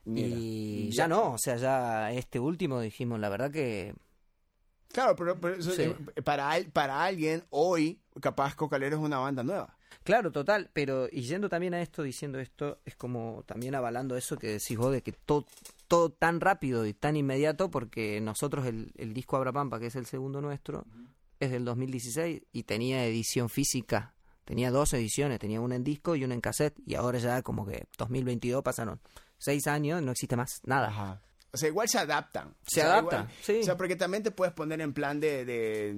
mira, 0.04 0.36
y 0.38 0.88
ya- 0.90 1.04
ya 1.04 1.08
no, 1.08 1.32
o 1.34 1.38
sea, 1.38 1.56
ya 1.56 2.12
este 2.12 2.40
último 2.40 2.80
dijimos, 2.80 3.20
la 3.20 3.28
verdad 3.28 3.50
que 3.50 3.94
Claro, 4.92 5.14
pero, 5.16 5.38
pero 5.40 5.54
eso, 5.56 5.72
Sí. 5.72 5.82
eh, 5.82 6.22
para, 6.22 6.56
para 6.72 7.04
alguien 7.04 7.44
hoy, 7.50 8.00
capaz 8.20 8.54
Cocaleros 8.54 8.98
es 9.00 9.04
una 9.04 9.18
banda 9.18 9.42
nueva. 9.42 9.76
Claro, 10.04 10.32
total, 10.32 10.70
pero 10.72 11.06
y 11.12 11.22
yendo 11.22 11.48
también 11.50 11.74
a 11.74 11.82
esto, 11.82 12.02
diciendo 12.02 12.38
esto, 12.38 12.80
es 12.86 12.96
como 12.96 13.42
también 13.46 13.74
avalando 13.74 14.16
eso 14.16 14.38
que 14.38 14.46
decís 14.46 14.78
vos 14.78 14.90
de 14.92 15.02
que 15.02 15.12
todo, 15.12 15.44
todo 15.86 16.10
tan 16.10 16.40
rápido 16.40 16.86
y 16.86 16.94
tan 16.94 17.16
inmediato, 17.16 17.70
porque 17.70 18.18
nosotros 18.22 18.66
el, 18.66 18.92
el 18.96 19.12
disco 19.12 19.36
Abra 19.36 19.52
Pampa, 19.52 19.78
que 19.78 19.86
es 19.86 19.96
el 19.96 20.06
segundo 20.06 20.40
nuestro, 20.40 20.86
es 21.40 21.50
del 21.50 21.64
2016 21.66 22.42
y 22.52 22.62
tenía 22.62 23.04
edición 23.04 23.50
física, 23.50 24.14
tenía 24.46 24.70
dos 24.70 24.94
ediciones, 24.94 25.38
tenía 25.38 25.60
una 25.60 25.76
en 25.76 25.84
disco 25.84 26.16
y 26.16 26.24
una 26.24 26.32
en 26.34 26.40
cassette, 26.40 26.78
y 26.86 26.94
ahora 26.94 27.18
ya 27.18 27.42
como 27.42 27.66
que 27.66 27.86
2022 27.98 28.62
pasaron 28.62 29.00
seis 29.36 29.66
años, 29.66 30.00
no 30.02 30.12
existe 30.12 30.36
más 30.36 30.62
nada. 30.64 30.88
Ajá. 30.88 31.22
O 31.52 31.56
sea, 31.56 31.68
igual 31.68 31.88
se 31.88 31.98
adaptan. 31.98 32.54
Se 32.66 32.80
O 32.80 32.84
sea, 32.84 32.92
adaptan, 32.92 33.22
igual- 33.24 33.36
sí. 33.42 33.58
O 33.60 33.64
sea, 33.64 33.76
porque 33.76 33.96
también 33.96 34.22
te 34.22 34.30
puedes 34.30 34.52
poner 34.54 34.80
en 34.80 34.92
plan 34.92 35.18
de, 35.20 35.44
de 35.44 35.96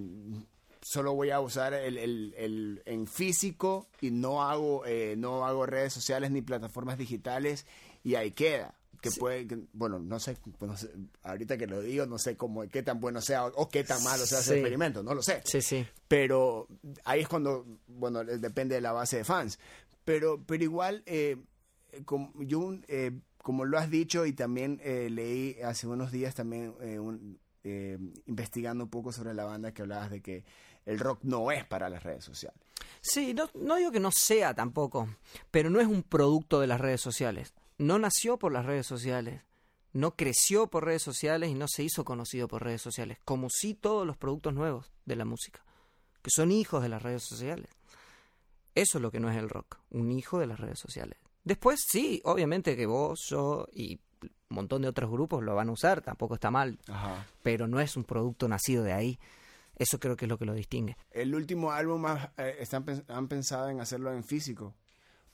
solo 0.83 1.15
voy 1.15 1.31
a 1.31 1.41
usar 1.41 1.75
el, 1.75 1.99
el- 1.99 2.35
el- 2.39 2.83
en 2.87 3.07
físico 3.07 3.89
y 4.01 4.11
no 4.11 4.43
hago 4.43 4.85
eh, 4.87 5.15
no 5.19 5.45
hago 5.47 5.67
redes 5.67 5.93
sociales 5.93 6.31
ni 6.31 6.41
plataformas 6.43 6.97
digitales 6.99 7.67
y 8.03 8.15
ahí 8.15 8.31
queda. 8.31 8.75
Que 9.03 9.11
puede, 9.13 9.47
que- 9.47 9.59
bueno, 9.73 9.99
no 9.99 10.21
sé, 10.21 10.37
no 10.61 10.77
sé, 10.77 10.91
ahorita 11.23 11.57
que 11.57 11.67
lo 11.67 11.81
digo, 11.81 12.05
no 12.05 12.19
sé 12.19 12.37
cómo, 12.37 12.69
qué 12.69 12.83
tan 12.83 13.01
bueno 13.01 13.23
sea 13.23 13.47
o, 13.47 13.53
o 13.57 13.69
qué 13.71 13.83
tan 13.83 14.03
malo 14.05 14.27
sea 14.27 14.41
ese 14.41 14.51
Sí. 14.51 14.55
experimento, 14.59 15.03
no 15.03 15.15
lo 15.15 15.23
sé. 15.23 15.41
Sí, 15.45 15.63
sí. 15.63 15.87
Pero 16.07 16.69
ahí 17.05 17.21
es 17.23 17.29
cuando, 17.29 17.65
bueno, 17.87 18.23
depende 18.25 18.75
de 18.75 18.83
la 18.83 18.93
base 18.93 19.17
de 19.17 19.25
fans. 19.25 19.59
Pero, 20.05 20.43
pero 20.47 20.63
igual, 20.65 21.03
eh, 21.07 21.39
como, 22.05 22.31
yo, 22.43 22.75
eh, 22.89 23.13
como 23.43 23.65
lo 23.65 23.79
has 23.79 23.91
dicho 23.91 24.27
y 24.27 24.33
también 24.33 24.81
eh, 24.83 25.09
leí 25.11 25.57
hace 25.63 25.87
unos 25.87 26.13
días 26.13 26.35
también 26.35 26.75
eh, 26.81 26.99
un- 26.99 27.39
eh, 27.65 27.99
investigando 28.27 28.85
un 28.85 28.91
poco 28.91 29.13
sobre 29.13 29.35
la 29.35 29.45
banda 29.45 29.73
que 29.73 29.83
hablabas 29.83 30.11
de 30.11 30.21
que 30.23 30.45
el 30.87 30.99
rock 30.99 31.21
no 31.23 31.51
es 31.53 31.65
para 31.65 31.89
las 31.91 32.03
redes 32.03 32.25
sociales. 32.25 32.59
Sí, 33.03 33.35
no, 33.35 33.51
no 33.55 33.77
digo 33.77 33.91
que 33.93 34.01
no 34.01 34.11
sea 34.13 34.55
tampoco, 34.55 35.09
pero 35.51 35.69
no 35.71 35.81
es 35.81 35.87
un 35.87 36.03
producto 36.03 36.61
de 36.61 36.67
las 36.67 36.81
redes 36.81 37.01
sociales. 37.01 37.53
No 37.79 37.99
nació 37.99 38.39
por 38.39 38.53
las 38.53 38.65
redes 38.67 38.87
sociales, 38.87 39.43
no 39.93 40.17
creció 40.17 40.69
por 40.69 40.85
redes 40.85 41.03
sociales 41.03 41.51
y 41.51 41.55
no 41.55 41.67
se 41.69 41.83
hizo 41.83 42.05
conocido 42.05 42.47
por 42.49 42.63
redes 42.63 42.81
sociales, 42.83 43.19
como 43.25 43.49
sí 43.51 43.75
todos 43.75 44.07
los 44.07 44.17
productos 44.17 44.55
nuevos 44.55 44.91
de 45.05 45.17
la 45.17 45.25
música, 45.25 45.63
que 46.23 46.31
son 46.31 46.53
hijos 46.53 46.83
de 46.83 46.89
las 46.89 47.03
redes 47.03 47.25
sociales. 47.25 47.69
Eso 48.75 48.99
es 48.99 49.03
lo 49.03 49.11
que 49.11 49.21
no 49.21 49.31
es 49.31 49.37
el 49.37 49.49
rock, 49.49 49.79
un 49.91 50.13
hijo 50.13 50.39
de 50.39 50.47
las 50.47 50.61
redes 50.61 50.79
sociales. 50.79 51.19
Después 51.51 51.81
sí, 51.85 52.21
obviamente 52.25 52.77
que 52.77 52.87
vos, 52.87 53.19
yo 53.29 53.67
y 53.73 53.99
un 54.23 54.31
montón 54.55 54.83
de 54.83 54.89
otros 54.89 55.11
grupos 55.11 55.43
lo 55.43 55.57
van 55.57 55.69
a 55.69 55.73
usar, 55.73 56.01
tampoco 56.01 56.35
está 56.35 56.49
mal, 56.53 56.79
Ajá. 56.87 57.27
pero 57.43 57.67
no 57.67 57.81
es 57.81 57.97
un 57.97 58.05
producto 58.05 58.47
nacido 58.47 58.85
de 58.85 58.93
ahí. 58.93 59.19
Eso 59.75 59.99
creo 59.99 60.15
que 60.17 60.27
es 60.27 60.29
lo 60.29 60.39
que 60.39 60.45
lo 60.45 60.55
distingue. 60.55 60.97
El 61.11 61.35
último 61.35 61.73
álbum 61.73 62.07
ah, 62.07 62.31
eh, 62.39 62.55
están, 62.61 62.85
han 63.09 63.27
pensado 63.27 63.69
en 63.69 63.81
hacerlo 63.81 64.13
en 64.13 64.23
físico. 64.23 64.77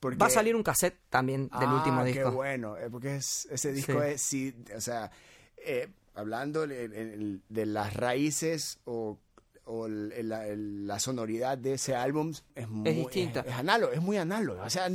Porque, 0.00 0.16
Va 0.16 0.28
a 0.28 0.30
salir 0.30 0.56
un 0.56 0.62
cassette 0.62 0.98
también 1.10 1.48
del 1.48 1.68
Ah, 1.68 1.74
último 1.74 2.02
qué 2.02 2.12
disco. 2.14 2.30
bueno, 2.32 2.78
eh, 2.78 2.88
porque 2.90 3.16
es- 3.16 3.46
ese 3.50 3.74
disco 3.74 4.00
Sí. 4.00 4.08
es, 4.08 4.22
sí, 4.22 4.54
o 4.74 4.80
sea, 4.80 5.10
eh, 5.58 5.88
hablando 6.14 6.66
de, 6.66 6.88
de- 6.88 7.40
de 7.46 7.66
las 7.66 7.92
raíces 7.92 8.78
o, 8.86 9.18
o 9.66 9.86
el- 9.86 10.12
el- 10.12 10.28
la, 10.28 10.46
el- 10.46 10.86
la 10.86 10.98
sonoridad 10.98 11.58
de 11.58 11.74
ese 11.74 11.94
álbum 11.94 12.32
es 12.54 12.68
muy 12.68 12.92
distinta. 12.92 13.40
Es, 13.40 13.46
es 13.48 13.52
análogo, 13.54 13.92
es 13.92 14.00
muy 14.00 14.16
análogo. 14.16 14.62
O 14.62 14.70
sea, 14.70 14.88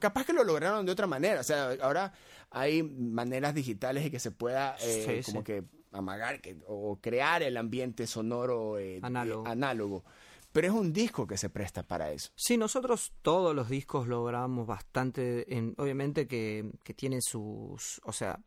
capaz 0.00 0.24
que 0.26 0.32
lo 0.32 0.44
lograron 0.44 0.84
de 0.84 0.92
otra 0.92 1.06
manera. 1.06 1.40
O 1.40 1.44
sea, 1.44 1.70
ahora 1.80 2.12
hay 2.50 2.82
maneras 2.82 3.54
digitales 3.54 4.04
de 4.04 4.10
que 4.10 4.18
se 4.20 4.30
pueda 4.30 4.76
eh, 4.82 5.22
Sí, 5.22 5.30
como 5.32 5.40
sí. 5.40 5.44
que 5.44 5.64
amagar 5.92 6.40
que, 6.40 6.56
o 6.66 6.98
crear 7.00 7.42
el 7.42 7.56
ambiente 7.56 8.06
sonoro 8.06 8.78
eh, 8.78 8.98
Análogo. 9.02 9.46
eh, 9.46 9.50
análogo. 9.50 10.04
Pero 10.52 10.68
es 10.68 10.72
un 10.74 10.92
disco 10.92 11.26
que 11.26 11.36
se 11.36 11.48
presta 11.50 11.82
para 11.82 12.10
eso. 12.12 12.30
Sí, 12.34 12.56
nosotros 12.56 13.12
todos 13.22 13.54
los 13.54 13.68
discos 13.68 14.08
lo 14.08 14.24
grabamos 14.24 14.66
bastante, 14.66 15.54
en, 15.54 15.74
obviamente 15.78 16.26
que, 16.26 16.70
que 16.82 16.94
tienen 16.94 17.20
sus, 17.22 18.00
o 18.04 18.12
sea, 18.12 18.40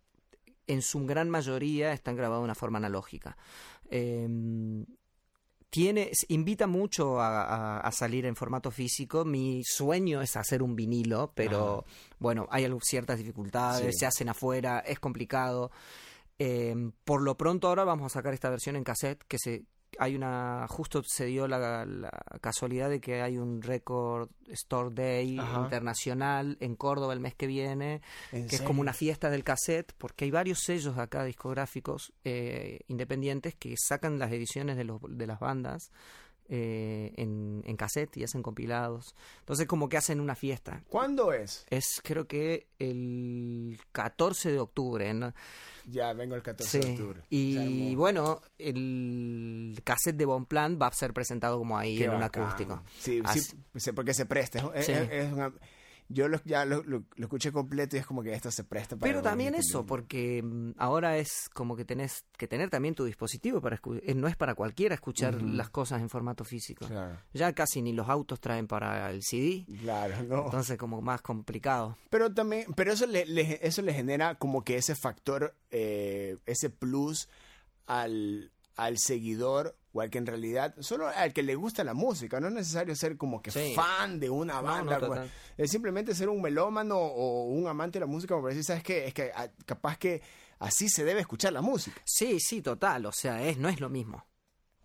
en 0.67 0.81
su 0.81 1.05
gran 1.05 1.29
mayoría 1.29 1.93
están 1.93 2.15
grabados 2.15 2.41
de 2.41 2.45
una 2.45 2.55
forma 2.55 2.77
analógica. 2.79 3.37
Eh, 3.91 4.27
tiene, 5.69 6.11
invita 6.29 6.65
mucho 6.67 7.19
a, 7.19 7.43
a- 7.43 7.79
a 7.79 7.91
salir 7.91 8.25
en 8.25 8.35
formato 8.35 8.71
físico. 8.71 9.23
Mi 9.25 9.61
sueño 9.63 10.21
es 10.21 10.35
hacer 10.35 10.63
un 10.63 10.75
vinilo, 10.75 11.31
pero 11.35 11.85
bueno, 12.19 12.47
hay 12.49 12.67
ciertas 12.81 13.17
dificultades, 13.19 13.93
Sí. 13.95 13.99
se 13.99 14.05
hacen 14.05 14.29
afuera, 14.29 14.79
es 14.79 14.99
complicado. 14.99 15.71
Eh, 16.39 16.73
por 17.03 17.21
lo 17.21 17.35
pronto 17.37 17.67
ahora 17.67 17.83
vamos 17.83 18.11
a 18.11 18.19
sacar 18.19 18.33
esta 18.33 18.49
versión 18.49 18.75
en 18.77 18.83
cassette 18.83 19.23
que 19.27 19.37
se 19.37 19.63
hay 19.99 20.15
una 20.15 20.65
justo 20.69 21.03
se 21.03 21.25
dio 21.25 21.47
la, 21.47 21.85
la 21.85 22.09
casualidad 22.41 22.89
de 22.89 23.01
que 23.01 23.21
hay 23.21 23.37
un 23.37 23.61
Record 23.61 24.29
Store 24.47 24.89
Day 24.91 25.37
Ajá. 25.37 25.59
internacional 25.59 26.57
en 26.61 26.75
Córdoba 26.75 27.13
el 27.13 27.19
mes 27.19 27.35
que 27.35 27.47
viene 27.47 28.01
¿En 28.31 28.47
que 28.47 28.55
es 28.55 28.61
como 28.61 28.81
una 28.81 28.93
fiesta 28.93 29.29
del 29.29 29.43
cassette 29.43 29.93
porque 29.97 30.25
hay 30.25 30.31
varios 30.31 30.59
sellos 30.59 30.97
acá 30.97 31.23
discográficos 31.25 32.13
eh, 32.23 32.79
independientes 32.87 33.55
que 33.55 33.75
sacan 33.77 34.19
las 34.19 34.31
ediciones 34.31 34.77
de, 34.77 34.85
los, 34.85 35.01
de 35.07 35.27
las 35.27 35.39
bandas 35.39 35.91
eh, 36.49 37.13
en, 37.15 37.61
en 37.65 37.77
cassette 37.77 38.17
y 38.17 38.23
hacen 38.23 38.41
compilados 38.41 39.15
entonces 39.39 39.67
como 39.67 39.87
que 39.87 39.97
hacen 39.97 40.19
una 40.19 40.35
fiesta 40.35 40.83
¿Cuándo 40.89 41.31
es? 41.31 41.65
es 41.69 42.01
creo 42.03 42.27
que 42.27 42.67
el 42.79 43.79
14 43.91 44.51
de 44.51 44.59
octubre 44.59 45.13
¿no? 45.13 45.33
Ya 45.85 46.13
vengo 46.13 46.35
el 46.35 46.41
14 46.43 46.79
de 46.79 46.91
octubre. 46.91 47.21
y 47.29 47.95
bueno, 47.95 48.41
el 48.57 49.79
cassette 49.83 50.15
de 50.17 50.25
Bon 50.25 50.45
Plan 50.45 50.77
va 50.81 50.87
a 50.87 50.91
ser 50.93 51.13
presentado 51.13 51.57
como 51.57 51.77
ahí 51.77 51.97
Qué 51.97 52.05
en 52.05 52.11
un 52.11 52.21
acústico. 52.23 52.83
Sí, 52.99 53.21
Así- 53.25 53.39
sí, 53.41 53.57
sí, 53.75 53.91
porque 53.91 54.13
se 54.13 54.25
presta. 54.27 54.71
Es- 54.75 54.85
Sí. 54.85 54.91
es- 54.91 55.09
es 55.11 55.31
una- 55.33 55.51
yo 56.11 56.27
lo, 56.27 56.41
ya 56.43 56.65
lo, 56.65 56.83
lo- 56.83 57.03
lo 57.15 57.25
escuché 57.25 57.51
completo 57.51 57.95
y 57.95 57.99
es 57.99 58.05
como 58.05 58.23
que 58.23 58.33
esto 58.33 58.49
se 58.51 58.63
presta 58.63 58.95
para... 58.97 59.07
Pero 59.09 59.21
también 59.21 59.53
eso, 59.55 59.85
porque 59.85 60.41
mm, 60.43 60.71
ahora 60.77 61.17
es 61.17 61.49
como 61.53 61.75
que 61.75 61.85
tenés 61.85 62.25
que 62.37 62.47
tener 62.47 62.69
también 62.69 62.95
tu 62.95 63.05
dispositivo 63.05 63.61
para 63.61 63.75
escuchar. 63.75 64.15
No 64.15 64.27
es 64.27 64.35
para 64.35 64.55
cualquiera 64.55 64.95
escuchar 64.95 65.41
las 65.41 65.69
cosas 65.69 66.01
en 66.01 66.09
formato 66.09 66.43
físico. 66.43 66.87
Claro, 66.87 67.17
Ya 67.33 67.53
casi 67.53 67.81
ni 67.81 67.93
los 67.93 68.09
autos 68.09 68.39
traen 68.39 68.67
para 68.67 69.09
el 69.11 69.21
CD. 69.23 69.65
claro, 69.81 70.23
no. 70.23 70.45
Entonces 70.45 70.77
como 70.77 71.01
más 71.01 71.21
complicado. 71.21 71.95
Pero 72.09 72.33
también, 72.33 72.65
pero 72.75 72.91
eso 72.91 73.05
le, 73.05 73.25
le- 73.25 73.59
eso 73.65 73.81
le 73.83 73.93
genera 73.93 74.35
como 74.35 74.63
que 74.63 74.77
ese 74.77 74.95
factor, 74.95 75.55
eh, 75.71 76.37
ese 76.47 76.69
plus 76.71 77.29
al, 77.85 78.51
al 78.75 78.97
seguidor 78.97 79.75
o 79.93 80.01
al 80.01 80.09
que 80.09 80.17
en 80.19 80.25
realidad, 80.27 80.75
solo 80.79 81.07
al 81.07 81.33
que 81.33 81.41
le 81.43 81.55
gusta 81.55 81.83
la 81.83 81.93
música, 81.93 82.39
no 82.39 82.47
es 82.47 82.53
necesario 82.53 82.95
ser 82.95 83.17
como 83.17 83.41
que 83.41 83.51
Sí. 83.51 83.73
fan 83.75 84.19
de 84.19 84.29
una 84.29 84.61
No, 84.61 84.83
no, 84.83 84.99
banda, 84.99 85.27
es 85.57 85.71
simplemente 85.71 86.13
ser 86.13 86.29
un 86.29 86.41
melómano 86.41 86.97
o 86.97 87.45
un 87.45 87.67
amante 87.67 87.97
de 87.99 88.05
la 88.05 88.11
música, 88.11 88.35
como 88.35 88.47
decir, 88.47 88.63
¿sabes 88.63 88.83
qué? 88.83 89.07
Es 89.07 89.13
que 89.13 89.31
ah, 89.35 89.49
capaz 89.65 89.97
que 89.97 90.21
así 90.59 90.89
se 90.89 91.03
debe 91.05 91.21
escuchar 91.21 91.53
la 91.53 91.61
música. 91.61 91.99
Sí, 92.05 92.39
sí, 92.39 92.61
total. 92.61 93.05
O 93.07 93.11
sea, 93.11 93.41
es, 93.47 93.57
no 93.57 93.67
es 93.69 93.79
lo 93.79 93.89
mismo. 93.89 94.25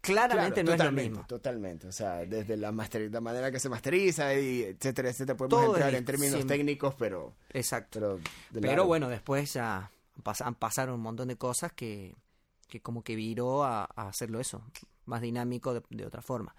Claramente 0.00 0.62
Claro, 0.62 0.76
no 0.76 0.84
es 0.84 0.90
lo 0.90 1.02
mismo. 1.02 1.24
Totalmente, 1.26 1.86
o 1.88 1.92
sea, 1.92 2.16
desde 2.26 2.58
la, 2.58 2.72
master- 2.72 3.10
la 3.10 3.22
manera 3.22 3.50
que 3.50 3.58
se 3.58 3.70
masteriza 3.70 4.34
y 4.34 4.62
etcétera, 4.62 5.08
etcétera, 5.08 5.34
podemos 5.36 5.60
Todo 5.64 5.74
entrar 5.76 5.92
es 5.94 5.98
en 5.98 6.04
términos 6.04 6.46
técnicos, 6.46 6.94
pero... 6.98 7.32
Exacto. 7.50 7.88
Pero, 8.00 8.16
de 8.18 8.60
Pero 8.60 8.66
largo. 8.68 8.84
bueno, 8.86 9.08
después 9.08 9.54
ya 9.54 9.90
pasaron 10.58 10.96
un 10.96 11.00
montón 11.00 11.28
de 11.28 11.36
cosas 11.36 11.72
que, 11.72 12.14
que 12.68 12.82
como 12.82 13.02
que 13.02 13.16
viró 13.16 13.64
a, 13.64 13.84
a 13.96 14.08
hacerlo 14.08 14.40
eso, 14.40 14.62
más 15.06 15.20
dinámico 15.20 15.74
de, 15.74 16.06
otra 16.06 16.22
forma. 16.22 16.54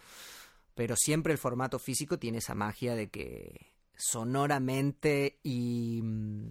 Pero 0.74 0.96
siempre 0.96 1.34
el 1.34 1.40
formato 1.40 1.80
físico 1.80 2.20
tiene 2.20 2.40
esa 2.40 2.56
magia 2.56 2.96
de 2.96 3.10
que 3.10 3.74
sonoramente 3.96 5.40
y 5.44 6.02
mm, 6.04 6.48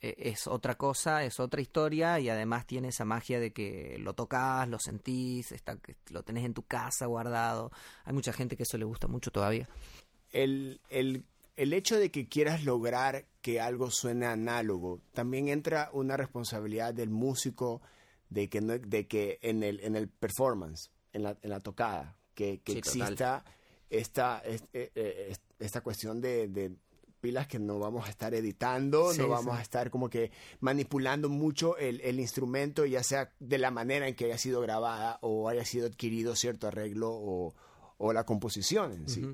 e- 0.00 0.16
es 0.18 0.46
otra 0.46 0.76
cosa, 0.76 1.24
es 1.24 1.38
otra 1.38 1.60
historia 1.60 2.18
y 2.18 2.28
además 2.28 2.66
tiene 2.66 2.88
esa 2.88 3.04
magia 3.04 3.38
de 3.38 3.52
que 3.52 3.96
lo 4.00 4.14
tocas, 4.14 4.68
lo 4.68 4.78
sentís, 4.78 5.54
lo 6.10 6.22
tenés 6.22 6.44
en 6.44 6.54
tu 6.54 6.62
casa 6.62 7.06
guardado. 7.06 7.70
Hay 8.04 8.12
mucha 8.14 8.32
gente 8.32 8.56
que 8.56 8.64
eso 8.64 8.78
le 8.78 8.84
gusta 8.84 9.06
mucho 9.06 9.30
todavía. 9.30 9.68
el, 10.32 10.80
el, 10.88 11.24
el 11.58 11.72
hecho 11.72 11.98
de 11.98 12.10
que 12.12 12.28
quieras 12.28 12.64
lograr 12.64 13.26
que 13.42 13.60
algo 13.60 13.90
suene 13.90 14.26
análogo, 14.26 15.00
también 15.12 15.48
entra 15.48 15.90
una 15.92 16.16
responsabilidad 16.16 16.94
del 16.94 17.10
músico 17.10 17.82
de 18.30 18.48
que, 18.48 18.60
de 18.60 19.08
que 19.08 19.38
en, 19.42 19.64
el, 19.64 19.80
en 19.80 19.96
el 19.96 20.08
performance, 20.08 20.90
en 21.12 21.22
la, 21.22 21.36
en 21.42 21.50
la 21.50 21.60
tocada, 21.60 22.16
que, 22.34 22.60
que 22.60 22.72
Sí, 22.72 22.78
exista 22.78 23.44
esta, 23.90 24.40
es- 24.40 24.64
eh, 24.72 24.90
eh, 24.94 25.28
es- 25.30 25.40
esta 25.58 25.80
cuestión 25.80 26.20
de, 26.20 26.48
de 26.48 26.72
pilas 27.20 27.48
que 27.48 27.58
no 27.58 27.78
vamos 27.80 28.06
a 28.06 28.10
estar 28.10 28.32
editando, 28.34 29.12
Sí, 29.12 29.18
no 29.18 29.28
vamos 29.28 29.54
sí. 29.54 29.58
a 29.58 29.62
estar 29.62 29.90
como 29.90 30.08
que 30.08 30.30
manipulando 30.60 31.28
mucho 31.28 31.76
el, 31.76 32.00
el 32.02 32.20
instrumento, 32.20 32.84
ya 32.86 33.02
sea 33.02 33.32
de 33.40 33.58
la 33.58 33.70
manera 33.72 34.06
en 34.06 34.14
que 34.14 34.26
haya 34.26 34.38
sido 34.38 34.60
grabada 34.60 35.18
o 35.22 35.48
haya 35.48 35.64
sido 35.64 35.86
adquirido 35.88 36.36
cierto 36.36 36.68
arreglo 36.68 37.10
o, 37.10 37.54
o 37.96 38.12
la 38.12 38.24
composición 38.24 38.92
en 38.92 39.08
sí 39.08 39.26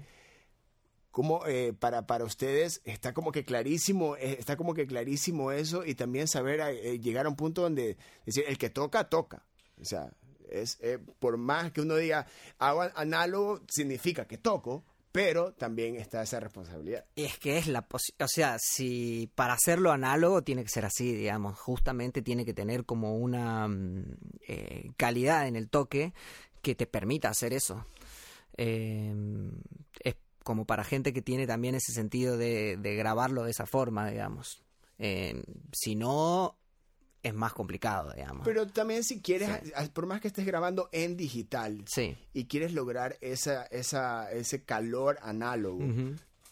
como 1.10 1.46
eh, 1.46 1.72
para, 1.78 2.06
para 2.08 2.24
ustedes 2.24 2.80
está 2.84 3.14
como 3.14 3.30
que 3.30 3.44
clarísimo, 3.44 4.16
eh, 4.16 4.36
está 4.38 4.56
como 4.56 4.74
que 4.74 4.86
clarísimo 4.86 5.52
eso 5.52 5.84
y 5.84 5.94
también 5.94 6.26
saber 6.26 6.60
eh, 6.60 6.98
llegar 6.98 7.26
a 7.26 7.28
un 7.28 7.36
punto 7.36 7.62
donde 7.62 7.96
decir, 8.26 8.44
el 8.48 8.58
que 8.58 8.68
toca, 8.68 9.08
toca. 9.08 9.44
O 9.80 9.84
sea, 9.84 10.10
es 10.62 10.78
eh, 10.80 10.98
por 11.18 11.36
más 11.36 11.72
que 11.72 11.80
uno 11.80 11.96
diga 11.96 12.26
hago 12.58 12.82
análogo, 12.94 13.60
significa 13.68 14.26
que 14.26 14.38
toco, 14.38 14.84
pero 15.12 15.52
también 15.52 15.94
está 15.96 16.22
esa 16.22 16.40
responsabilidad. 16.40 17.04
Es 17.14 17.38
que 17.38 17.56
es 17.58 17.68
la 17.68 17.88
posi- 17.88 18.14
o 18.18 18.26
sea, 18.26 18.56
si 18.58 19.30
para 19.34 19.54
hacerlo 19.54 19.92
análogo 19.92 20.42
tiene 20.42 20.62
que 20.64 20.70
ser 20.70 20.84
así, 20.84 21.12
digamos, 21.12 21.58
justamente 21.58 22.20
tiene 22.22 22.44
que 22.44 22.52
tener 22.54 22.84
como 22.84 23.16
una 23.16 23.68
mm, 23.68 24.04
eh, 24.48 24.90
calidad 24.96 25.46
en 25.46 25.54
el 25.56 25.68
toque 25.68 26.12
que 26.62 26.74
te 26.74 26.86
permita 26.86 27.28
hacer 27.28 27.52
eso. 27.52 27.84
Eh, 28.56 29.14
es 30.00 30.16
como 30.42 30.64
para 30.64 30.84
gente 30.84 31.12
que 31.12 31.22
tiene 31.22 31.46
también 31.46 31.74
ese 31.74 31.92
sentido 31.92 32.36
de, 32.36 32.76
grabarlo 32.82 33.44
de 33.44 33.50
esa 33.50 33.66
forma, 33.66 34.10
digamos. 34.10 34.62
Eh, 34.98 35.42
si 35.72 35.94
no, 35.94 36.56
es 37.24 37.34
más 37.34 37.52
complicado, 37.52 38.12
digamos. 38.12 38.44
Pero 38.44 38.66
también 38.68 39.02
si 39.02 39.20
quieres, 39.20 39.48
Sí. 39.64 39.72
por 39.92 40.06
más 40.06 40.20
que 40.20 40.28
estés 40.28 40.46
grabando 40.46 40.88
en 40.92 41.16
digital 41.16 41.82
sí. 41.88 42.16
y 42.32 42.44
quieres 42.44 42.72
lograr 42.72 43.16
esa, 43.20 43.64
esa, 43.64 44.30
ese 44.30 44.62
calor 44.62 45.18
análogo, 45.22 45.82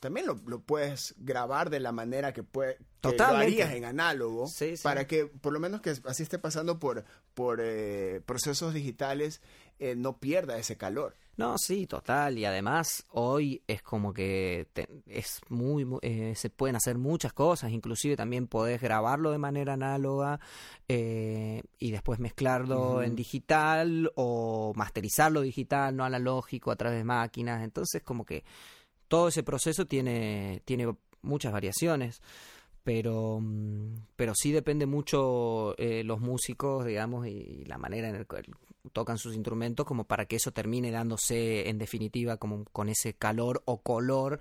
también 0.00 0.26
lo, 0.26 0.34
lo 0.46 0.60
puedes 0.60 1.14
grabar 1.18 1.70
de 1.70 1.78
la 1.78 1.92
manera 1.92 2.32
que, 2.32 2.42
puede, 2.42 2.78
que 3.02 3.16
lo 3.16 3.24
harías 3.24 3.72
en 3.72 3.84
análogo 3.84 4.48
Sí, 4.48 4.76
sí. 4.76 4.82
para 4.82 5.06
que 5.06 5.26
por 5.26 5.52
lo 5.52 5.60
menos 5.60 5.80
que 5.80 5.90
así 6.06 6.24
esté 6.24 6.38
pasando 6.40 6.80
por, 6.80 7.04
por 7.34 7.60
eh, 7.62 8.20
procesos 8.26 8.74
digitales 8.74 9.40
eh, 9.78 9.94
no 9.94 10.18
pierda 10.18 10.58
ese 10.58 10.76
calor. 10.76 11.16
No, 11.36 11.56
sí, 11.56 11.86
total. 11.86 12.38
Y 12.38 12.44
además 12.44 13.06
hoy 13.08 13.62
es 13.66 13.82
como 13.82 14.12
que 14.12 14.68
te- 14.74 14.88
es 15.06 15.40
muy, 15.48 15.84
mu- 15.84 15.98
eh, 16.02 16.34
se 16.36 16.50
pueden 16.50 16.76
hacer 16.76 16.98
muchas 16.98 17.32
cosas. 17.32 17.72
Inclusive 17.72 18.16
también 18.16 18.46
podés 18.46 18.80
grabarlo 18.82 19.30
de 19.30 19.38
manera 19.38 19.72
análoga 19.72 20.40
eh, 20.88 21.62
y 21.78 21.90
después 21.90 22.18
mezclarlo 22.20 23.02
en 23.02 23.14
digital 23.16 24.12
o 24.14 24.72
masterizarlo 24.76 25.40
digital, 25.40 25.96
no 25.96 26.04
analógico 26.04 26.70
a 26.70 26.76
través 26.76 26.98
de 26.98 27.04
máquinas. 27.04 27.62
Entonces 27.64 28.02
como 28.02 28.24
que 28.26 28.44
todo 29.08 29.28
ese 29.28 29.42
proceso 29.42 29.86
tiene, 29.86 30.60
tiene 30.66 30.94
muchas 31.22 31.52
variaciones. 31.52 32.20
Pero, 32.84 33.38
mm, 33.40 33.94
pero 34.16 34.32
sí 34.34 34.50
depende 34.52 34.86
mucho 34.86 35.76
eh, 35.78 36.02
los 36.04 36.20
músicos, 36.20 36.84
digamos, 36.84 37.26
y 37.28 37.64
la 37.66 37.78
manera 37.78 38.08
en 38.08 38.18
la 38.18 38.24
que 38.24 38.42
tocan 38.90 39.16
sus 39.18 39.34
instrumentos 39.34 39.86
como 39.86 40.04
para 40.04 40.26
que 40.26 40.36
eso 40.36 40.50
termine 40.52 40.90
dándose 40.90 41.68
en 41.68 41.78
definitiva 41.78 42.36
como 42.36 42.64
con 42.72 42.88
ese 42.88 43.14
calor 43.14 43.62
o 43.64 43.80
color 43.80 44.40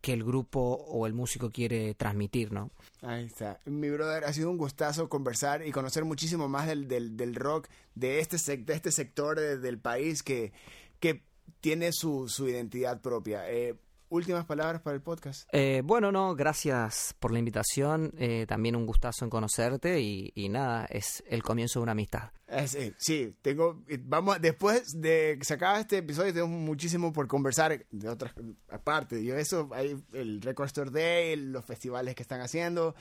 que 0.00 0.12
el 0.12 0.24
grupo 0.24 0.60
o 0.60 1.06
el 1.06 1.12
músico 1.12 1.50
quiere 1.50 1.94
transmitir, 1.94 2.52
¿no? 2.52 2.70
Ahí 3.02 3.24
está. 3.26 3.60
Mi 3.64 3.88
brother, 3.88 4.24
ha 4.24 4.32
sido 4.32 4.50
un 4.50 4.58
gustazo 4.58 5.08
conversar 5.08 5.64
y 5.64 5.70
conocer 5.70 6.04
muchísimo 6.04 6.48
más 6.48 6.66
del, 6.66 6.88
del, 6.88 7.16
del 7.16 7.34
rock, 7.36 7.68
de 7.94 8.18
este, 8.18 8.56
de 8.56 8.74
este 8.74 8.90
sector 8.90 9.38
de- 9.38 9.58
del 9.58 9.78
país 9.78 10.22
que, 10.24 10.52
que 10.98 11.22
tiene 11.60 11.90
su, 11.92 12.28
su 12.28 12.48
identidad 12.48 13.00
propia. 13.00 13.48
Eh, 13.50 13.76
últimas 14.08 14.44
palabras 14.44 14.82
para 14.82 14.96
el 14.96 15.02
podcast. 15.02 15.48
Eh, 15.52 15.82
bueno, 15.84 16.12
no, 16.12 16.34
gracias 16.34 17.14
por 17.18 17.32
la 17.32 17.38
invitación. 17.38 18.12
Eh, 18.18 18.46
también 18.48 18.76
un 18.76 18.86
gustazo 18.86 19.24
en 19.24 19.30
conocerte 19.30 20.00
y, 20.00 20.32
y 20.34 20.48
nada, 20.48 20.86
es 20.86 21.22
el 21.28 21.42
comienzo 21.42 21.80
de 21.80 21.84
una 21.84 21.92
amistad. 21.92 22.30
Eh, 22.48 22.68
sí, 22.68 22.94
sí, 22.96 23.36
tengo, 23.42 23.82
eh, 23.88 23.98
vamos, 24.00 24.40
después 24.40 25.00
de 25.00 25.36
que 25.36 25.44
se 25.44 25.54
acaba 25.54 25.80
este 25.80 25.98
episodio, 25.98 26.32
tengo 26.32 26.46
muchísimo 26.46 27.12
por 27.12 27.26
conversar 27.26 27.84
de 27.90 28.08
otras 28.08 28.34
aparte. 28.68 29.24
Yo 29.24 29.36
eso, 29.36 29.68
hay 29.72 30.00
el 30.12 30.40
Record 30.40 30.66
Store 30.66 30.90
Day, 30.90 31.34
los 31.34 31.64
festivales 31.64 32.14
que 32.14 32.22
están 32.22 32.40
haciendo, 32.40 32.94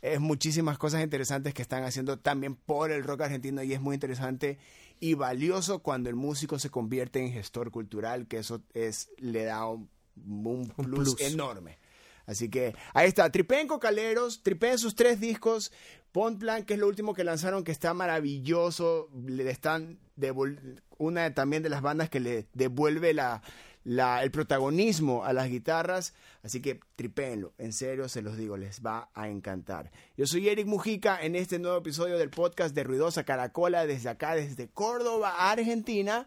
es 0.00 0.18
muchísimas 0.18 0.78
cosas 0.78 1.02
interesantes 1.02 1.52
que 1.52 1.60
están 1.60 1.84
haciendo 1.84 2.18
también 2.18 2.56
por 2.56 2.90
el 2.90 3.04
rock 3.04 3.22
argentino 3.22 3.62
y 3.62 3.74
es 3.74 3.82
muy 3.82 3.94
interesante 3.94 4.58
y 4.98 5.12
valioso 5.12 5.80
cuando 5.80 6.08
el 6.08 6.16
músico 6.16 6.58
se 6.58 6.70
convierte 6.70 7.20
en 7.20 7.32
gestor 7.32 7.70
cultural, 7.70 8.26
que 8.26 8.38
eso 8.38 8.62
es, 8.72 9.10
le 9.18 9.44
da 9.44 9.66
un, 9.66 9.90
un 10.24 10.68
plus, 10.68 11.14
plus. 11.16 11.20
enorme. 11.32 11.78
Así 12.26 12.48
que 12.48 12.74
ahí 12.92 13.06
está, 13.08 13.30
Tripén 13.30 13.68
Cocaleros, 13.68 14.42
Tripén 14.42 14.78
sus 14.78 14.96
tres 14.96 15.20
discos, 15.20 15.70
Pont 16.10 16.40
Plan, 16.40 16.64
que 16.64 16.74
es 16.74 16.80
lo 16.80 16.88
último 16.88 17.14
que 17.14 17.22
lanzaron, 17.22 17.62
que 17.62 17.70
está 17.72 17.94
maravilloso, 17.94 19.08
le 19.26 19.48
están 19.50 19.98
una 20.98 21.34
también 21.34 21.62
de 21.62 21.68
las 21.68 21.82
bandas 21.82 22.08
que 22.10 22.18
le 22.20 22.46
devuelve 22.52 23.14
la, 23.14 23.42
la- 23.84 24.24
el 24.24 24.32
protagonismo 24.32 25.24
a 25.24 25.32
las 25.32 25.48
guitarras, 25.48 26.14
así 26.42 26.60
que 26.60 26.80
tripéenlo, 26.96 27.52
en 27.58 27.72
serio 27.72 28.08
se 28.08 28.22
los 28.22 28.36
digo, 28.36 28.56
les 28.56 28.84
va 28.84 29.08
a 29.14 29.28
encantar. 29.28 29.92
Yo 30.16 30.26
soy 30.26 30.48
Eric 30.48 30.66
Mujica 30.66 31.20
en 31.22 31.36
este 31.36 31.60
nuevo 31.60 31.76
episodio 31.78 32.18
del 32.18 32.30
podcast 32.30 32.74
de 32.74 32.82
Ruidosa 32.82 33.22
Caracola 33.24 33.86
desde 33.86 34.08
acá, 34.08 34.34
desde 34.34 34.68
Córdoba, 34.68 35.50
Argentina. 35.50 36.26